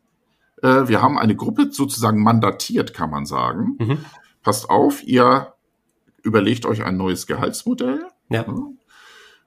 [0.64, 3.78] Äh, wir haben eine Gruppe sozusagen mandatiert, kann man sagen.
[3.80, 3.98] Mhm.
[4.42, 5.54] Passt auf, ihr
[6.24, 8.08] überlegt euch ein neues Gehaltsmodell.
[8.30, 8.46] Ja.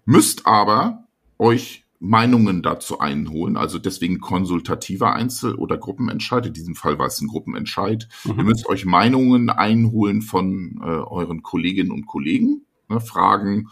[0.04, 1.04] Müsst aber
[1.38, 3.56] euch Meinungen dazu einholen.
[3.56, 6.44] Also deswegen konsultativer Einzel- oder Gruppenentscheid.
[6.46, 8.08] In diesem Fall war es ein Gruppenentscheid.
[8.24, 8.38] Mhm.
[8.38, 13.68] Ihr müsst euch Meinungen einholen von äh, euren Kolleginnen und Kollegen, ne, Fragen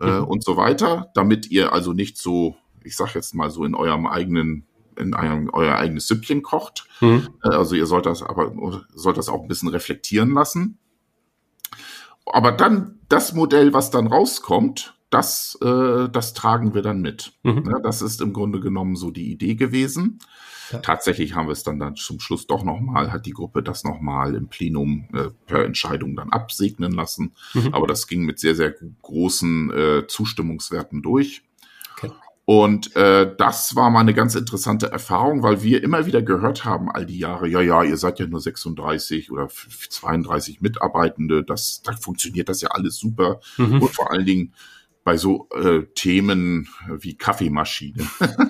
[0.00, 0.24] äh, mhm.
[0.24, 4.06] und so weiter, damit ihr also nicht so, ich sag jetzt mal so in eurem
[4.06, 4.64] eigenen
[4.96, 6.88] in eurem, euer eigenes Süppchen kocht.
[7.00, 7.28] Mhm.
[7.44, 8.52] Äh, also ihr sollt das aber
[8.92, 10.78] sollt das auch ein bisschen reflektieren lassen.
[12.26, 17.32] Aber dann das Modell, was dann rauskommt, das, äh, das tragen wir dann mit.
[17.42, 17.64] Mhm.
[17.66, 20.18] Ja, das ist im Grunde genommen so die Idee gewesen.
[20.70, 20.80] Ja.
[20.80, 24.34] Tatsächlich haben wir es dann, dann zum Schluss doch nochmal, hat die Gruppe das nochmal
[24.34, 27.32] im Plenum äh, per Entscheidung dann absegnen lassen.
[27.54, 27.72] Mhm.
[27.72, 31.42] Aber das ging mit sehr, sehr großen äh, Zustimmungswerten durch.
[32.48, 36.90] Und äh, das war mal eine ganz interessante Erfahrung, weil wir immer wieder gehört haben,
[36.90, 41.92] all die Jahre, ja, ja, ihr seid ja nur 36 oder 32 Mitarbeitende, das, da
[41.92, 43.40] funktioniert das ja alles super.
[43.58, 43.82] Mhm.
[43.82, 44.54] Und vor allen Dingen,
[45.08, 48.06] bei so äh, Themen wie Kaffeemaschine.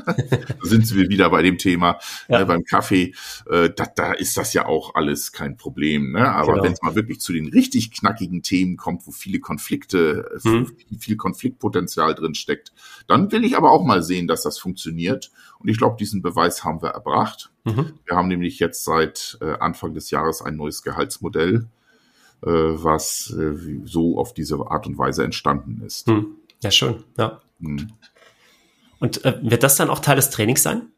[0.63, 2.41] sind wir wieder bei dem Thema ja.
[2.41, 3.15] äh, beim Kaffee.
[3.49, 6.11] Äh, da, da ist das ja auch alles kein Problem.
[6.11, 6.29] Ne?
[6.29, 6.65] Aber genau.
[6.65, 10.67] wenn es mal wirklich zu den richtig knackigen Themen kommt, wo viele Konflikte, viel,
[10.99, 12.73] viel Konfliktpotenzial drin steckt,
[13.07, 15.31] dann will ich aber auch mal sehen, dass das funktioniert.
[15.61, 17.53] Und ich glaube, diesen Beweis haben wir erbracht.
[17.63, 17.93] Mhm.
[18.05, 21.69] Wir haben nämlich jetzt seit äh, Anfang des Jahres ein neues Gehaltsmodell
[22.43, 26.07] äh, was äh, so auf diese Art und Weise entstanden ist.
[26.07, 26.37] Hm.
[26.63, 27.41] Ja, schön, ja.
[27.59, 27.93] Mhm.
[29.01, 30.89] Und äh, wird das dann auch Teil des Trainings sein?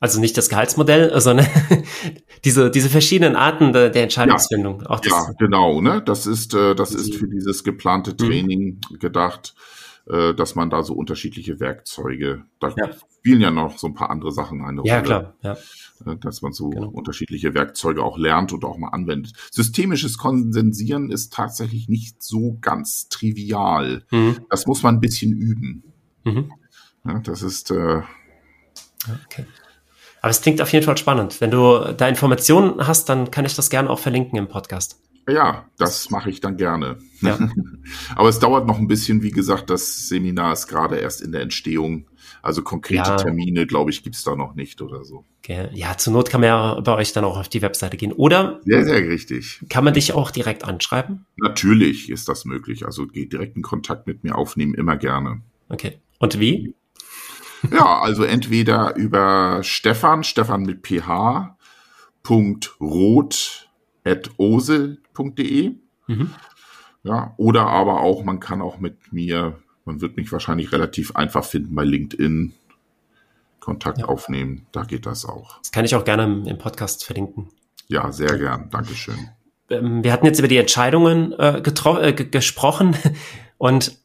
[0.00, 1.46] Also nicht das Gehaltsmodell, sondern
[2.44, 4.82] diese, diese verschiedenen Arten der, der Entscheidungsfindung.
[4.82, 6.02] Ja, ja, genau, ne?
[6.04, 8.18] Das ist, äh, das ist für dieses geplante mhm.
[8.18, 8.98] Training mhm.
[8.98, 9.54] gedacht,
[10.06, 12.90] äh, dass man da so unterschiedliche Werkzeuge, da ja.
[13.18, 15.04] spielen ja noch so ein paar andere Sachen eine ja, Rolle.
[15.06, 15.56] Klar, ja,
[16.02, 16.16] klar.
[16.16, 16.88] Dass man so genau.
[16.88, 19.32] unterschiedliche Werkzeuge auch lernt und auch mal anwendet.
[19.50, 24.04] Systemisches Konsensieren ist tatsächlich nicht so ganz trivial.
[24.10, 24.40] Mhm.
[24.50, 25.84] Das muss man ein bisschen üben.
[26.24, 26.52] Mhm.
[27.06, 27.70] Ja, das ist.
[27.70, 28.02] Äh,
[29.24, 29.46] okay.
[30.20, 31.40] Aber es klingt auf jeden Fall spannend.
[31.40, 34.98] Wenn du da Informationen hast, dann kann ich das gerne auch verlinken im Podcast.
[35.28, 36.98] Ja, das mache ich dann gerne.
[37.20, 37.38] Ja.
[38.16, 41.40] Aber es dauert noch ein bisschen, wie gesagt, das Seminar ist gerade erst in der
[41.40, 42.06] Entstehung.
[42.42, 43.16] Also konkrete ja.
[43.16, 45.24] Termine, glaube ich, gibt's da noch nicht oder so.
[45.38, 45.68] Okay.
[45.72, 48.12] Ja, zur Not kann man ja bei euch dann auch auf die Webseite gehen.
[48.12, 48.60] Oder?
[48.64, 49.60] Sehr, sehr richtig.
[49.70, 51.24] Kann man dich auch direkt anschreiben?
[51.36, 52.84] Natürlich ist das möglich.
[52.84, 55.40] Also geht direkt in Kontakt mit mir aufnehmen, immer gerne.
[55.70, 55.98] Okay.
[56.18, 56.74] Und wie?
[57.72, 61.56] Ja, also entweder über Stefan, Stefan mit ph,
[62.22, 63.63] Punkt Rot at
[64.38, 65.72] ose.de.
[66.06, 66.30] Mhm.
[67.02, 71.44] Ja, oder aber auch, man kann auch mit mir, man wird mich wahrscheinlich relativ einfach
[71.44, 72.54] finden bei LinkedIn,
[73.60, 74.04] Kontakt ja.
[74.06, 74.66] aufnehmen.
[74.72, 75.58] Da geht das auch.
[75.58, 77.48] Das kann ich auch gerne im, Podcast verlinken.
[77.88, 78.68] Ja, sehr gern.
[78.70, 79.30] Dankeschön.
[79.70, 82.96] Ähm, wir hatten jetzt über die Entscheidungen äh, äh, gesprochen
[83.58, 83.98] und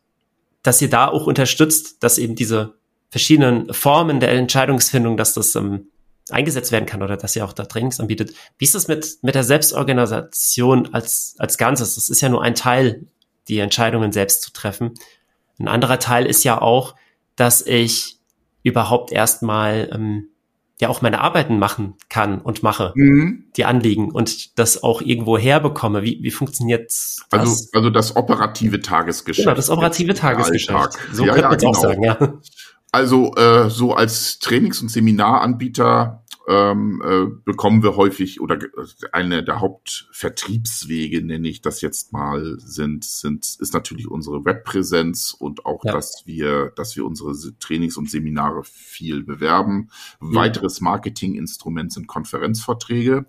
[0.64, 2.76] dass ihr da auch unterstützt, dass eben diese
[3.10, 5.88] verschiedenen Formen der Entscheidungsfindung, dass das ähm,
[6.32, 8.34] eingesetzt werden kann oder dass ihr auch da Trainings anbietet.
[8.58, 11.96] Wie ist das mit, mit der Selbstorganisation als, als Ganzes?
[11.96, 13.08] Das ist ja nur ein Teil,
[13.48, 14.94] die Entscheidungen selbst zu treffen.
[15.60, 16.96] Ein anderer Teil ist ja auch,
[17.36, 18.20] dass ich
[18.64, 20.30] überhaupt erstmal ähm,
[20.80, 23.46] ja auch meine Arbeiten machen kann und mache, mhm.
[23.58, 26.04] die Anliegen und das auch irgendwo herbekomme.
[26.04, 27.18] Wie, wie funktioniert das?
[27.32, 29.46] Also, also das operative Tagesgeschäft.
[29.46, 30.94] Genau, das operative Tagesgeschäft.
[31.12, 31.78] So ja, könnte man es genau.
[31.78, 32.40] auch sagen, ja.
[32.92, 36.19] Also äh, so als Trainings- und Seminaranbieter
[36.50, 38.58] ähm, äh, bekommen wir häufig oder
[39.12, 45.68] eine der Hauptvertriebswege, nenne ich das jetzt mal, sind, sind, ist natürlich unsere Webpräsenz und
[45.68, 45.92] auch, ja.
[45.92, 49.92] dass wir, dass wir unsere Trainings und Seminare viel bewerben.
[50.20, 50.36] Mhm.
[50.36, 53.28] Weiteres Marketinginstrument sind Konferenzverträge.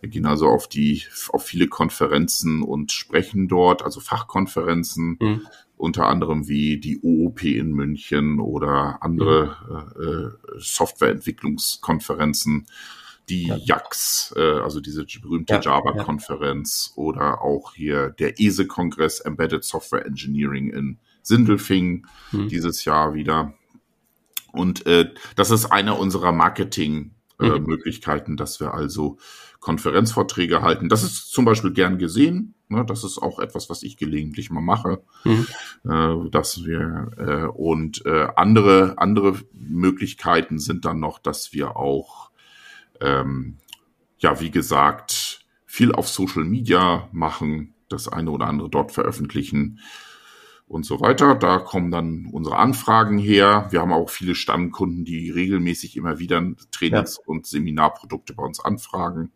[0.00, 5.16] Wir gehen also auf die, auf viele Konferenzen und sprechen dort, also Fachkonferenzen.
[5.18, 5.46] Mhm
[5.76, 10.02] unter anderem wie die OOP in München oder andere mhm.
[10.02, 12.66] äh, Softwareentwicklungskonferenzen,
[13.28, 13.56] die ja.
[13.56, 17.02] JAX, äh, also diese berühmte ja, Java-Konferenz ja.
[17.02, 22.48] oder auch hier der ESE-Kongress Embedded Software Engineering in Sindelfing mhm.
[22.48, 23.54] dieses Jahr wieder.
[24.52, 28.36] Und äh, das ist einer unserer Marketing-Möglichkeiten, äh, mhm.
[28.36, 29.18] dass wir also
[29.60, 30.88] Konferenzvorträge halten.
[30.88, 32.54] Das ist zum Beispiel gern gesehen.
[32.68, 35.46] Ne, das ist auch etwas, was ich gelegentlich mal mache, mhm.
[35.84, 42.30] äh, dass wir äh, und äh, andere andere Möglichkeiten sind dann noch, dass wir auch
[43.00, 43.58] ähm,
[44.18, 49.80] ja wie gesagt viel auf Social Media machen, das eine oder andere dort veröffentlichen
[50.66, 51.34] und so weiter.
[51.34, 53.68] Da kommen dann unsere Anfragen her.
[53.70, 56.42] Wir haben auch viele Stammkunden, die regelmäßig immer wieder
[56.72, 57.22] Trainings- ja.
[57.26, 59.32] und Seminarprodukte bei uns anfragen.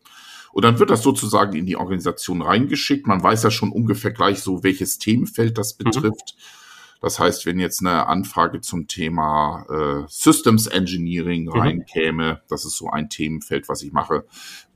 [0.53, 3.07] Und dann wird das sozusagen in die Organisation reingeschickt.
[3.07, 5.85] Man weiß ja schon ungefähr gleich so, welches Themenfeld das mhm.
[5.85, 6.35] betrifft.
[6.37, 6.58] Mhm.
[7.01, 11.51] Das heißt, wenn jetzt eine Anfrage zum Thema äh, Systems Engineering mhm.
[11.61, 14.25] reinkäme, das ist so ein Themenfeld, was ich mache,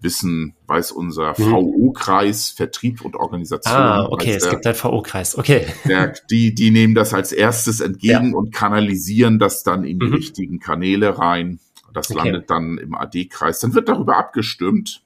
[0.00, 1.50] wissen, weiß unser mhm.
[1.50, 3.74] VO-Kreis, Vertrieb und Organisation.
[3.74, 5.66] Ah, okay, es der, gibt einen VO-Kreis, okay.
[5.84, 8.36] Der, die, die nehmen das als erstes entgegen ja.
[8.36, 10.14] und kanalisieren das dann in die mhm.
[10.14, 11.58] richtigen Kanäle rein.
[11.92, 12.24] Das okay.
[12.24, 13.60] landet dann im AD-Kreis.
[13.60, 15.02] Dann wird darüber abgestimmt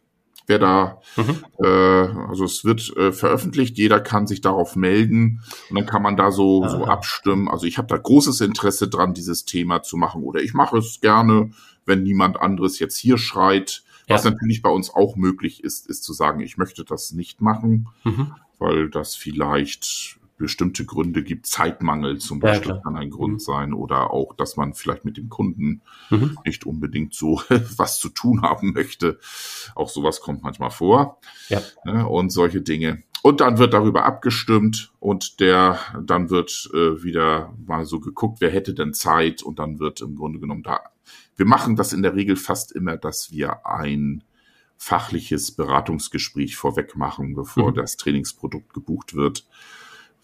[0.47, 1.45] wer da, mhm.
[1.63, 6.17] äh, also es wird äh, veröffentlicht, jeder kann sich darauf melden und dann kann man
[6.17, 6.71] da so, Aha.
[6.71, 7.49] so abstimmen.
[7.49, 11.01] Also ich habe da großes Interesse dran, dieses Thema zu machen oder ich mache es
[11.01, 11.51] gerne,
[11.85, 13.83] wenn niemand anderes jetzt hier schreit.
[14.09, 14.15] Ja.
[14.15, 17.89] Was natürlich bei uns auch möglich ist, ist zu sagen, ich möchte das nicht machen,
[18.05, 18.33] mhm.
[18.59, 21.47] weil das vielleicht bestimmte Gründe gibt.
[21.47, 23.39] Zeitmangel zum Beispiel ja, kann ein Grund mhm.
[23.39, 26.39] sein oder auch, dass man vielleicht mit dem Kunden mhm.
[26.45, 27.41] nicht unbedingt so
[27.77, 29.19] was zu tun haben möchte.
[29.75, 31.19] Auch sowas kommt manchmal vor.
[31.49, 31.63] Ja.
[31.85, 33.03] Ne, und solche Dinge.
[33.23, 38.51] Und dann wird darüber abgestimmt und der, dann wird äh, wieder mal so geguckt, wer
[38.51, 40.81] hätte denn Zeit und dann wird im Grunde genommen da.
[41.35, 44.23] Wir machen das in der Regel fast immer, dass wir ein
[44.77, 47.77] fachliches Beratungsgespräch vorweg machen, bevor mhm.
[47.77, 49.47] das Trainingsprodukt gebucht wird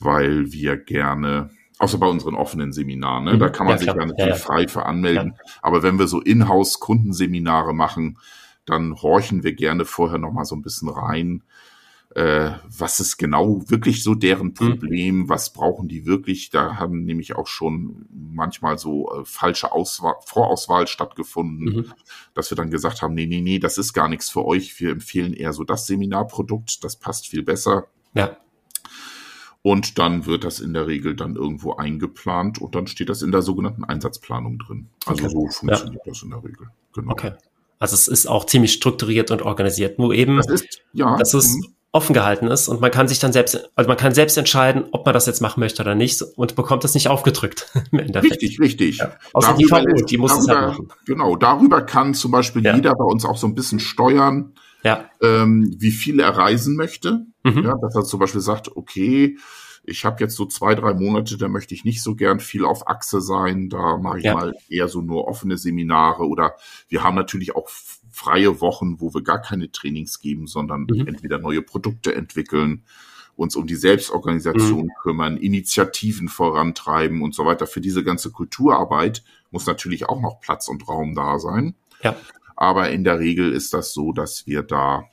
[0.04, 3.38] weil wir gerne, außer bei unseren offenen Seminaren, ne, mhm.
[3.38, 4.00] da kann man ja, sich klar.
[4.00, 5.34] ja natürlich frei veranmelden.
[5.60, 8.18] Aber wenn wir so Inhouse-Kundenseminare machen,
[8.64, 11.42] dann horchen wir gerne vorher nochmal so ein bisschen rein.
[12.14, 14.54] Äh, was ist genau wirklich so deren mhm.
[14.54, 15.28] Problem?
[15.30, 16.50] Was brauchen die wirklich?
[16.50, 21.92] Da haben nämlich auch schon manchmal so äh, falsche Auswahl, Vorauswahl stattgefunden, mhm.
[22.34, 24.78] dass wir dann gesagt haben, nee, nee, nee, das ist gar nichts für euch.
[24.78, 27.86] Wir empfehlen eher so das Seminarprodukt, das passt viel besser.
[28.12, 28.36] Ja.
[29.62, 33.30] Und dann wird das in der Regel dann irgendwo eingeplant und dann steht das in
[33.30, 34.88] der sogenannten Einsatzplanung drin.
[35.06, 35.32] Also okay.
[35.32, 36.00] so funktioniert ja.
[36.04, 36.66] das in der Regel.
[36.92, 37.12] Genau.
[37.12, 37.32] Okay.
[37.78, 41.54] Also es ist auch ziemlich strukturiert und organisiert, wo eben, das ist, ja, dass es
[41.54, 41.74] mhm.
[41.92, 45.04] offen gehalten ist und man kann sich dann selbst, also man kann selbst entscheiden, ob
[45.04, 47.72] man das jetzt machen möchte oder nicht und bekommt das nicht aufgedrückt.
[47.92, 48.98] richtig, richtig.
[48.98, 49.12] Ja.
[49.32, 50.88] Außer darüber, die VO, die muss darüber, es halt machen.
[51.06, 52.74] Genau, darüber kann zum Beispiel ja.
[52.74, 55.10] jeder bei uns auch so ein bisschen steuern, ja.
[55.20, 57.26] ähm, wie viel er reisen möchte.
[57.44, 57.64] Mhm.
[57.64, 59.36] Ja, dass er zum Beispiel sagt, okay,
[59.84, 62.86] ich habe jetzt so zwei, drei Monate, da möchte ich nicht so gern viel auf
[62.86, 63.68] Achse sein.
[63.68, 64.34] Da mache ich ja.
[64.34, 66.54] mal eher so nur offene Seminare oder
[66.88, 67.68] wir haben natürlich auch
[68.10, 71.08] freie Wochen, wo wir gar keine Trainings geben, sondern mhm.
[71.08, 72.84] entweder neue Produkte entwickeln,
[73.34, 74.92] uns um die Selbstorganisation mhm.
[75.02, 77.66] kümmern, Initiativen vorantreiben und so weiter.
[77.66, 81.74] Für diese ganze Kulturarbeit muss natürlich auch noch Platz und Raum da sein.
[82.02, 82.16] Ja.
[82.62, 85.08] Aber in der Regel ist das so, dass wir da,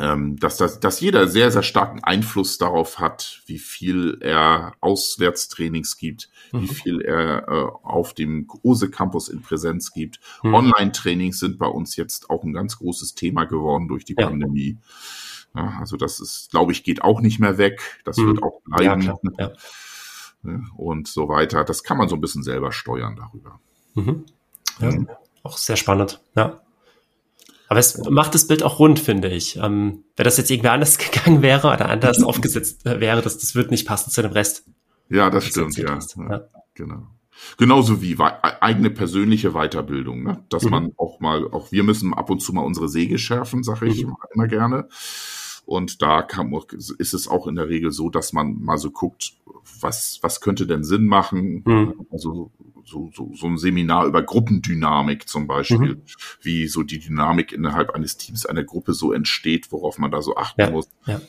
[0.00, 5.96] ähm, dass, das, dass jeder sehr, sehr starken Einfluss darauf hat, wie viel er Auswärtstrainings
[5.96, 6.62] gibt, mhm.
[6.62, 10.18] wie viel er äh, auf dem OSE Campus in Präsenz gibt.
[10.42, 10.54] Mhm.
[10.54, 14.26] Online-Trainings sind bei uns jetzt auch ein ganz großes Thema geworden durch die ja.
[14.26, 14.76] Pandemie.
[15.54, 18.00] Ja, also das ist, glaube ich, geht auch nicht mehr weg.
[18.04, 18.26] Das mhm.
[18.26, 19.02] wird auch bleiben.
[19.38, 19.52] Ja,
[20.42, 20.60] ja.
[20.76, 21.62] Und so weiter.
[21.62, 23.60] Das kann man so ein bisschen selber steuern darüber.
[23.94, 24.24] Mhm.
[24.80, 24.90] Ja.
[25.42, 26.60] Auch sehr spannend, ja.
[27.68, 29.56] Aber es macht das Bild auch rund, finde ich.
[29.56, 33.54] Ähm, wenn das jetzt irgendwie anders gegangen wäre oder anders aufgesetzt äh, wäre, das, das
[33.54, 34.64] wird nicht passen zu dem Rest.
[35.08, 35.98] Ja, das stimmt, ja.
[36.16, 36.40] ja.
[36.74, 37.06] Genau.
[37.56, 40.44] Genauso wie eigene persönliche Weiterbildung, ne?
[40.50, 40.70] dass mhm.
[40.70, 44.04] man auch mal, auch wir müssen ab und zu mal unsere Säge schärfen, sage ich
[44.04, 44.16] mhm.
[44.34, 44.88] immer gerne.
[45.64, 46.52] Und da kann,
[46.98, 49.34] ist es auch in der Regel so, dass man mal so guckt,
[49.80, 51.62] was, was könnte denn Sinn machen?
[51.64, 52.06] Mhm.
[52.10, 52.50] Also
[52.84, 56.02] so, so, so ein Seminar über Gruppendynamik zum Beispiel, mhm.
[56.42, 60.36] wie so die Dynamik innerhalb eines Teams, einer Gruppe so entsteht, worauf man da so
[60.36, 60.88] achten ja, muss.
[61.06, 61.20] Ja.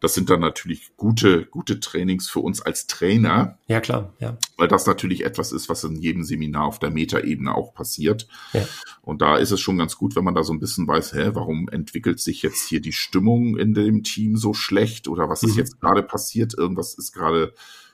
[0.00, 3.58] Das sind dann natürlich gute, gute Trainings für uns als Trainer.
[3.68, 4.38] Ja, klar, ja.
[4.56, 8.26] Weil das natürlich etwas ist, was in jedem Seminar auf der Metaebene auch passiert.
[8.54, 8.66] Ja.
[9.02, 11.30] Und da ist es schon ganz gut, wenn man da so ein bisschen weiß, hä,
[11.34, 15.52] warum entwickelt sich jetzt hier die Stimmung in dem Team so schlecht oder was ist
[15.52, 15.58] mhm.
[15.58, 16.54] jetzt gerade passiert?
[16.54, 17.52] Irgendwas ist gerade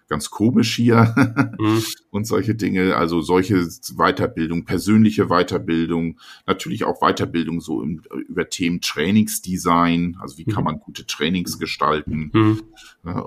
[0.08, 1.14] ganz komisch hier
[1.58, 1.82] mhm.
[2.10, 2.96] und solche Dinge.
[2.96, 10.44] Also solche Weiterbildung, persönliche Weiterbildung, natürlich auch Weiterbildung so im, über Themen Trainingsdesign, also wie
[10.44, 10.70] kann mhm.
[10.70, 12.62] man gute Trainings gestalten mhm.
[13.04, 13.20] äh,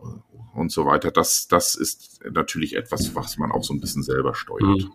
[0.53, 1.11] und so weiter.
[1.11, 4.83] Das, das ist natürlich etwas, was man auch so ein bisschen selber steuert.
[4.83, 4.93] Mhm.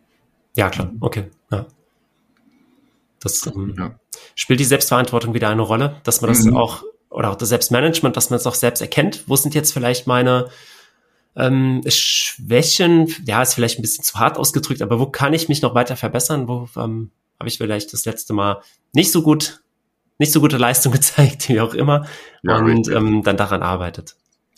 [0.56, 1.30] Ja, klar, okay.
[1.50, 1.66] Ja.
[3.20, 3.98] Das ähm, ja.
[4.34, 6.56] spielt die Selbstverantwortung wieder eine Rolle, dass man das mhm.
[6.56, 9.24] auch, oder auch das Selbstmanagement, dass man es auch selbst erkennt.
[9.26, 10.50] Wo sind jetzt vielleicht meine
[11.36, 15.62] ähm, Schwächen, ja, ist vielleicht ein bisschen zu hart ausgedrückt, aber wo kann ich mich
[15.62, 16.48] noch weiter verbessern?
[16.48, 18.62] Wo ähm, habe ich vielleicht das letzte Mal
[18.92, 19.62] nicht so gut,
[20.18, 22.06] nicht so gute Leistung gezeigt, wie auch immer,
[22.42, 24.16] ja, und ähm, dann daran arbeitet.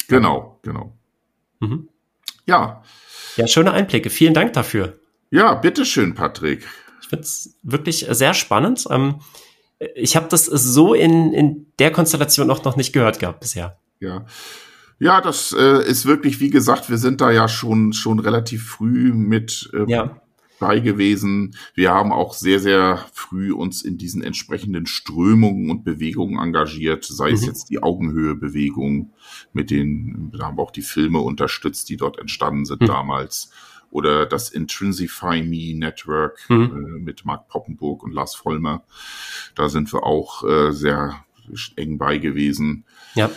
[0.08, 0.92] Genau, genau.
[1.60, 1.88] Mhm.
[2.46, 2.82] Ja.
[3.36, 4.10] Ja, schöne Einblicke.
[4.10, 4.98] Vielen Dank dafür.
[5.30, 6.66] Ja, bitteschön, Patrick.
[7.02, 8.86] Ich finde es wirklich sehr spannend.
[8.90, 9.20] Ähm,
[9.94, 13.78] ich habe das so in, in der Konstellation auch noch nicht gehört gehabt bisher.
[14.00, 14.26] Ja,
[14.98, 19.12] Ja, das äh, ist wirklich, wie gesagt, wir sind da ja schon, schon relativ früh
[19.12, 20.20] mit äh, ja.
[20.58, 21.54] bei gewesen.
[21.74, 27.28] Wir haben auch sehr, sehr früh uns in diesen entsprechenden Strömungen und Bewegungen engagiert, sei
[27.28, 27.34] mhm.
[27.34, 29.12] es jetzt die Augenhöhe-Bewegung,
[29.52, 32.86] mit denen, da haben wir auch die Filme unterstützt, die dort entstanden sind mhm.
[32.86, 33.50] damals
[33.90, 36.62] oder das Intrinsify Me Network mhm.
[36.64, 38.82] äh, mit Mark Poppenburg und Lars Vollmer.
[39.54, 41.22] Da sind wir auch äh, sehr
[41.76, 42.84] eng bei gewesen.
[43.14, 43.30] Ja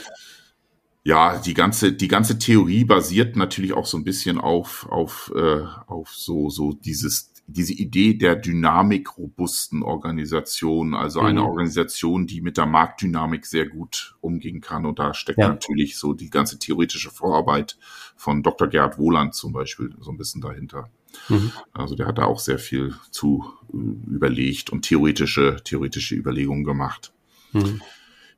[1.09, 5.63] ja, die ganze, die ganze Theorie basiert natürlich auch so ein bisschen auf, auf, äh,
[5.87, 11.25] auf so, so dieses, diese Idee der dynamikrobusten Organisation, also mhm.
[11.25, 14.85] eine Organisation, die mit der Marktdynamik sehr gut umgehen kann.
[14.85, 15.49] Und da steckt ja.
[15.49, 17.79] natürlich so die ganze theoretische Vorarbeit
[18.15, 18.67] von Dr.
[18.67, 20.91] Gerhard Wohland zum Beispiel so ein bisschen dahinter.
[21.27, 21.51] Mhm.
[21.73, 23.77] Also der hat da auch sehr viel zu äh,
[24.13, 27.13] überlegt und theoretische, theoretische Überlegungen gemacht.
[27.51, 27.81] Mhm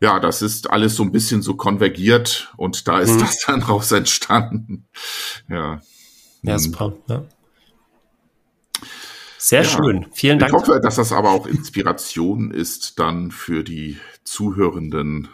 [0.01, 3.19] ja, das ist alles so ein bisschen so konvergiert und da ist mhm.
[3.19, 4.87] das dann raus entstanden.
[5.47, 5.79] Ja.
[6.41, 6.59] Ja, mhm.
[6.59, 6.93] super.
[7.07, 7.23] Ja.
[9.37, 9.69] Sehr ja.
[9.69, 10.07] schön.
[10.11, 10.51] Vielen Dank.
[10.51, 15.29] Ich hoffe, dass das aber auch Inspiration ist dann für die Zuhörenden,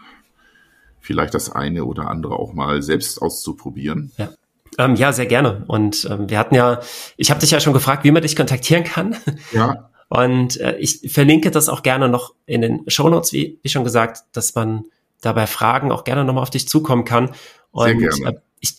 [1.00, 4.12] vielleicht das eine oder andere auch mal selbst auszuprobieren.
[4.18, 4.30] Ja.
[4.78, 5.64] Ähm, ja, sehr gerne.
[5.68, 6.82] Und ähm, wir hatten ja,
[7.16, 9.16] ich habe dich ja schon gefragt, wie man dich kontaktieren kann.
[9.54, 9.90] Ja.
[10.10, 13.84] Und äh, ich verlinke das auch gerne noch in den Show Notes, wie, wie schon
[13.84, 14.86] gesagt, dass man
[15.22, 17.32] dabei Fragen auch gerne nochmal auf dich zukommen kann.
[17.72, 18.38] Und Sehr gerne.
[18.38, 18.74] Äh, ich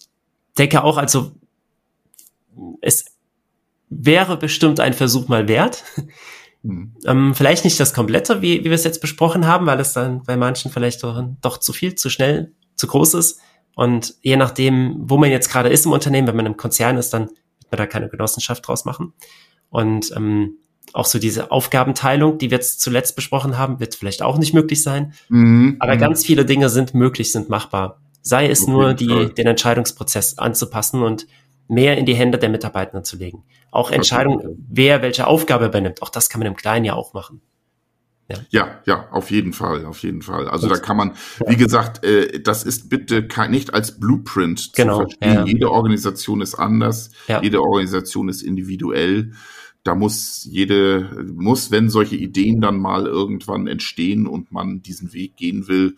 [0.56, 1.32] denke auch, also
[2.80, 3.04] es
[3.90, 5.84] wäre bestimmt ein Versuch mal wert.
[6.62, 6.96] Mhm.
[7.06, 10.24] Ähm, vielleicht nicht das komplette, wie, wie wir es jetzt besprochen haben, weil es dann
[10.24, 13.40] bei manchen vielleicht doch, doch zu viel, zu schnell, zu groß ist.
[13.76, 17.10] Und je nachdem, wo man jetzt gerade ist im Unternehmen, wenn man im Konzern ist,
[17.10, 19.12] dann wird man da keine Genossenschaft draus machen.
[19.70, 20.58] Und ähm,
[20.94, 24.82] auch so diese Aufgabenteilung, die wir jetzt zuletzt besprochen haben, wird vielleicht auch nicht möglich
[24.82, 25.12] sein.
[25.28, 25.76] Mhm.
[25.78, 26.00] Aber mhm.
[26.00, 28.00] ganz viele Dinge sind möglich, sind machbar.
[28.22, 31.26] Sei es okay, nur, die, den Entscheidungsprozess anzupassen und
[31.68, 33.44] mehr in die Hände der Mitarbeitenden zu legen.
[33.70, 37.42] Auch Entscheidungen, wer welche Aufgabe übernimmt, auch das kann man im Kleinen ja auch machen.
[38.30, 38.36] Ja.
[38.50, 40.48] ja, ja, auf jeden Fall, auf jeden Fall.
[40.48, 41.12] Also da kann man,
[41.46, 45.34] wie gesagt, äh, das ist bitte kein, nicht als Blueprint genau, zu verstehen.
[45.34, 45.44] Ja.
[45.46, 47.40] Jede Organisation ist anders, ja.
[47.42, 49.32] jede Organisation ist individuell
[49.88, 55.38] da muss jede, muss, wenn solche Ideen dann mal irgendwann entstehen und man diesen Weg
[55.38, 55.96] gehen will,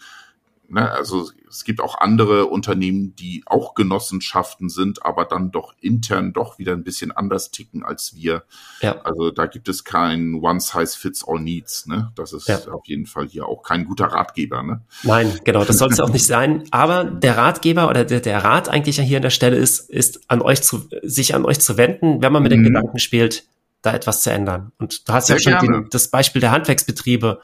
[0.68, 6.32] ne, also es gibt auch andere Unternehmen, die auch Genossenschaften sind, aber dann doch intern
[6.32, 8.44] doch wieder ein bisschen anders ticken als wir.
[8.80, 9.00] Ja.
[9.02, 11.88] Also da gibt es kein One Size Fits All Needs.
[11.88, 12.12] Ne?
[12.14, 12.60] Das ist ja.
[12.70, 14.62] auf jeden Fall hier auch kein guter Ratgeber.
[14.62, 14.82] Ne?
[15.02, 16.62] Nein, genau, das soll es auch nicht sein.
[16.70, 20.42] Aber der Ratgeber oder der, der Rat eigentlich hier an der Stelle ist, ist an
[20.42, 22.62] euch zu, sich an euch zu wenden, wenn man mit mhm.
[22.62, 23.49] den Gedanken spielt,
[23.82, 24.72] da etwas zu ändern.
[24.78, 27.40] Und du hast Sehr ja schon die, das Beispiel der Handwerksbetriebe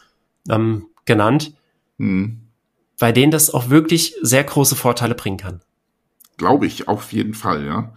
[0.48, 1.52] ähm, genannt,
[1.98, 2.40] hm.
[2.98, 5.60] bei denen das auch wirklich sehr große Vorteile bringen kann.
[6.36, 7.94] Glaube ich, auf jeden Fall, ja.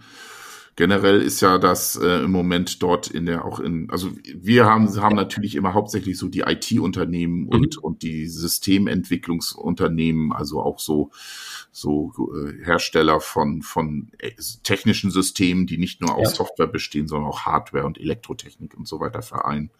[0.76, 4.88] Generell ist ja das äh, im Moment dort in der auch in, also wir haben,
[4.98, 7.48] haben natürlich immer hauptsächlich so die IT-Unternehmen mhm.
[7.48, 11.10] und, und die Systementwicklungsunternehmen, also auch so
[11.72, 16.34] so äh, Hersteller von, von äh, technischen Systemen, die nicht nur aus ja.
[16.36, 19.70] Software bestehen, sondern auch Hardware und Elektrotechnik und so weiter vereinen.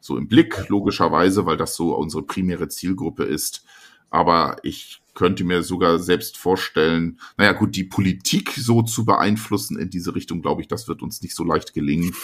[0.00, 3.64] So im Blick, logischerweise, weil das so unsere primäre Zielgruppe ist.
[4.10, 9.90] Aber ich könnte mir sogar selbst vorstellen, naja gut, die Politik so zu beeinflussen in
[9.90, 12.14] diese Richtung, glaube ich, das wird uns nicht so leicht gelingen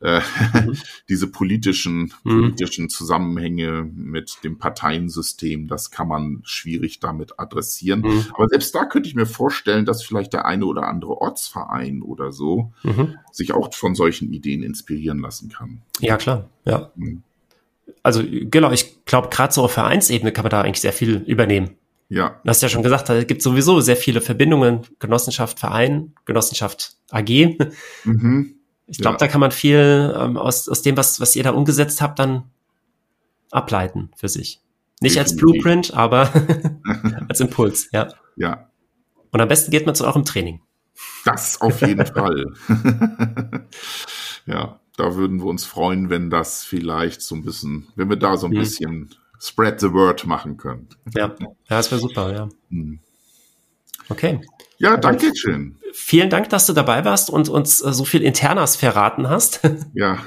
[0.00, 0.20] äh,
[0.54, 0.76] mhm.
[1.08, 2.40] diese politischen, mhm.
[2.40, 8.00] politischen Zusammenhänge mit dem Parteiensystem, das kann man schwierig damit adressieren.
[8.00, 8.26] Mhm.
[8.34, 12.32] Aber selbst da könnte ich mir vorstellen, dass vielleicht der eine oder andere Ortsverein oder
[12.32, 13.16] so mhm.
[13.30, 15.82] sich auch von solchen Ideen inspirieren lassen kann.
[16.00, 16.90] Ja, klar, ja.
[18.02, 21.76] Also genau, ich glaube, gerade so auf Vereinsebene kann man da eigentlich sehr viel übernehmen.
[22.08, 22.40] Ja.
[22.42, 27.56] Du hast ja schon gesagt, da gibt sowieso sehr viele Verbindungen, Genossenschaft, Verein, Genossenschaft AG.
[28.04, 28.59] Mhm.
[28.90, 29.18] Ich glaube, ja.
[29.18, 32.50] da kann man viel ähm, aus, aus dem, was, was ihr da umgesetzt habt, dann
[33.50, 34.60] ableiten für sich.
[35.00, 35.32] Nicht Definitiv.
[35.32, 36.30] als Blueprint, aber
[37.28, 38.08] als Impuls, ja.
[38.36, 38.68] Ja.
[39.30, 40.60] Und am besten geht man zu eurem Training.
[41.24, 42.46] Das auf jeden Fall.
[44.46, 48.36] ja, da würden wir uns freuen, wenn das vielleicht so ein bisschen, wenn wir da
[48.36, 48.58] so ein hm.
[48.58, 50.88] bisschen spread the word machen können.
[51.14, 52.48] Ja, ja das wäre super, ja.
[52.70, 52.98] Hm.
[54.10, 54.40] Okay.
[54.78, 55.76] Ja, danke schön.
[55.92, 59.60] Vielen Dank, dass du dabei warst und uns äh, so viel Internas verraten hast.
[59.94, 60.18] Ja.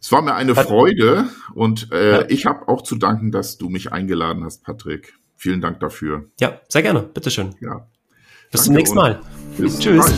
[0.00, 2.24] Es war mir eine Freude und äh, ja.
[2.28, 5.14] ich habe auch zu danken, dass du mich eingeladen hast, Patrick.
[5.36, 6.24] Vielen Dank dafür.
[6.40, 7.02] Ja, sehr gerne.
[7.02, 7.56] Bitteschön.
[7.60, 7.88] Ja.
[8.50, 9.20] Bis Danke zum nächsten Mal.
[9.58, 10.06] Tschüss.
[10.06, 10.14] Bald.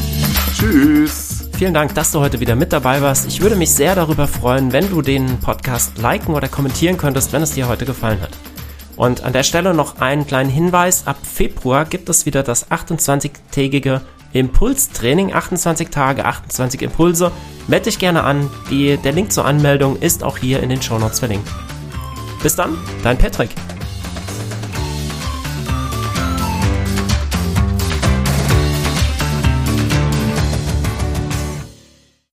[0.54, 1.48] Tschüss.
[1.56, 3.26] Vielen Dank, dass du heute wieder mit dabei warst.
[3.26, 7.42] Ich würde mich sehr darüber freuen, wenn du den Podcast liken oder kommentieren könntest, wenn
[7.42, 8.30] es dir heute gefallen hat.
[9.00, 11.06] Und an der Stelle noch einen kleinen Hinweis.
[11.06, 14.02] Ab Februar gibt es wieder das 28-tägige
[14.34, 15.32] Impulstraining.
[15.32, 17.32] 28 Tage, 28 Impulse.
[17.66, 18.50] Melde dich gerne an.
[18.68, 21.48] Die, der Link zur Anmeldung ist auch hier in den Shownotes verlinkt.
[22.42, 23.48] Bis dann, dein Patrick.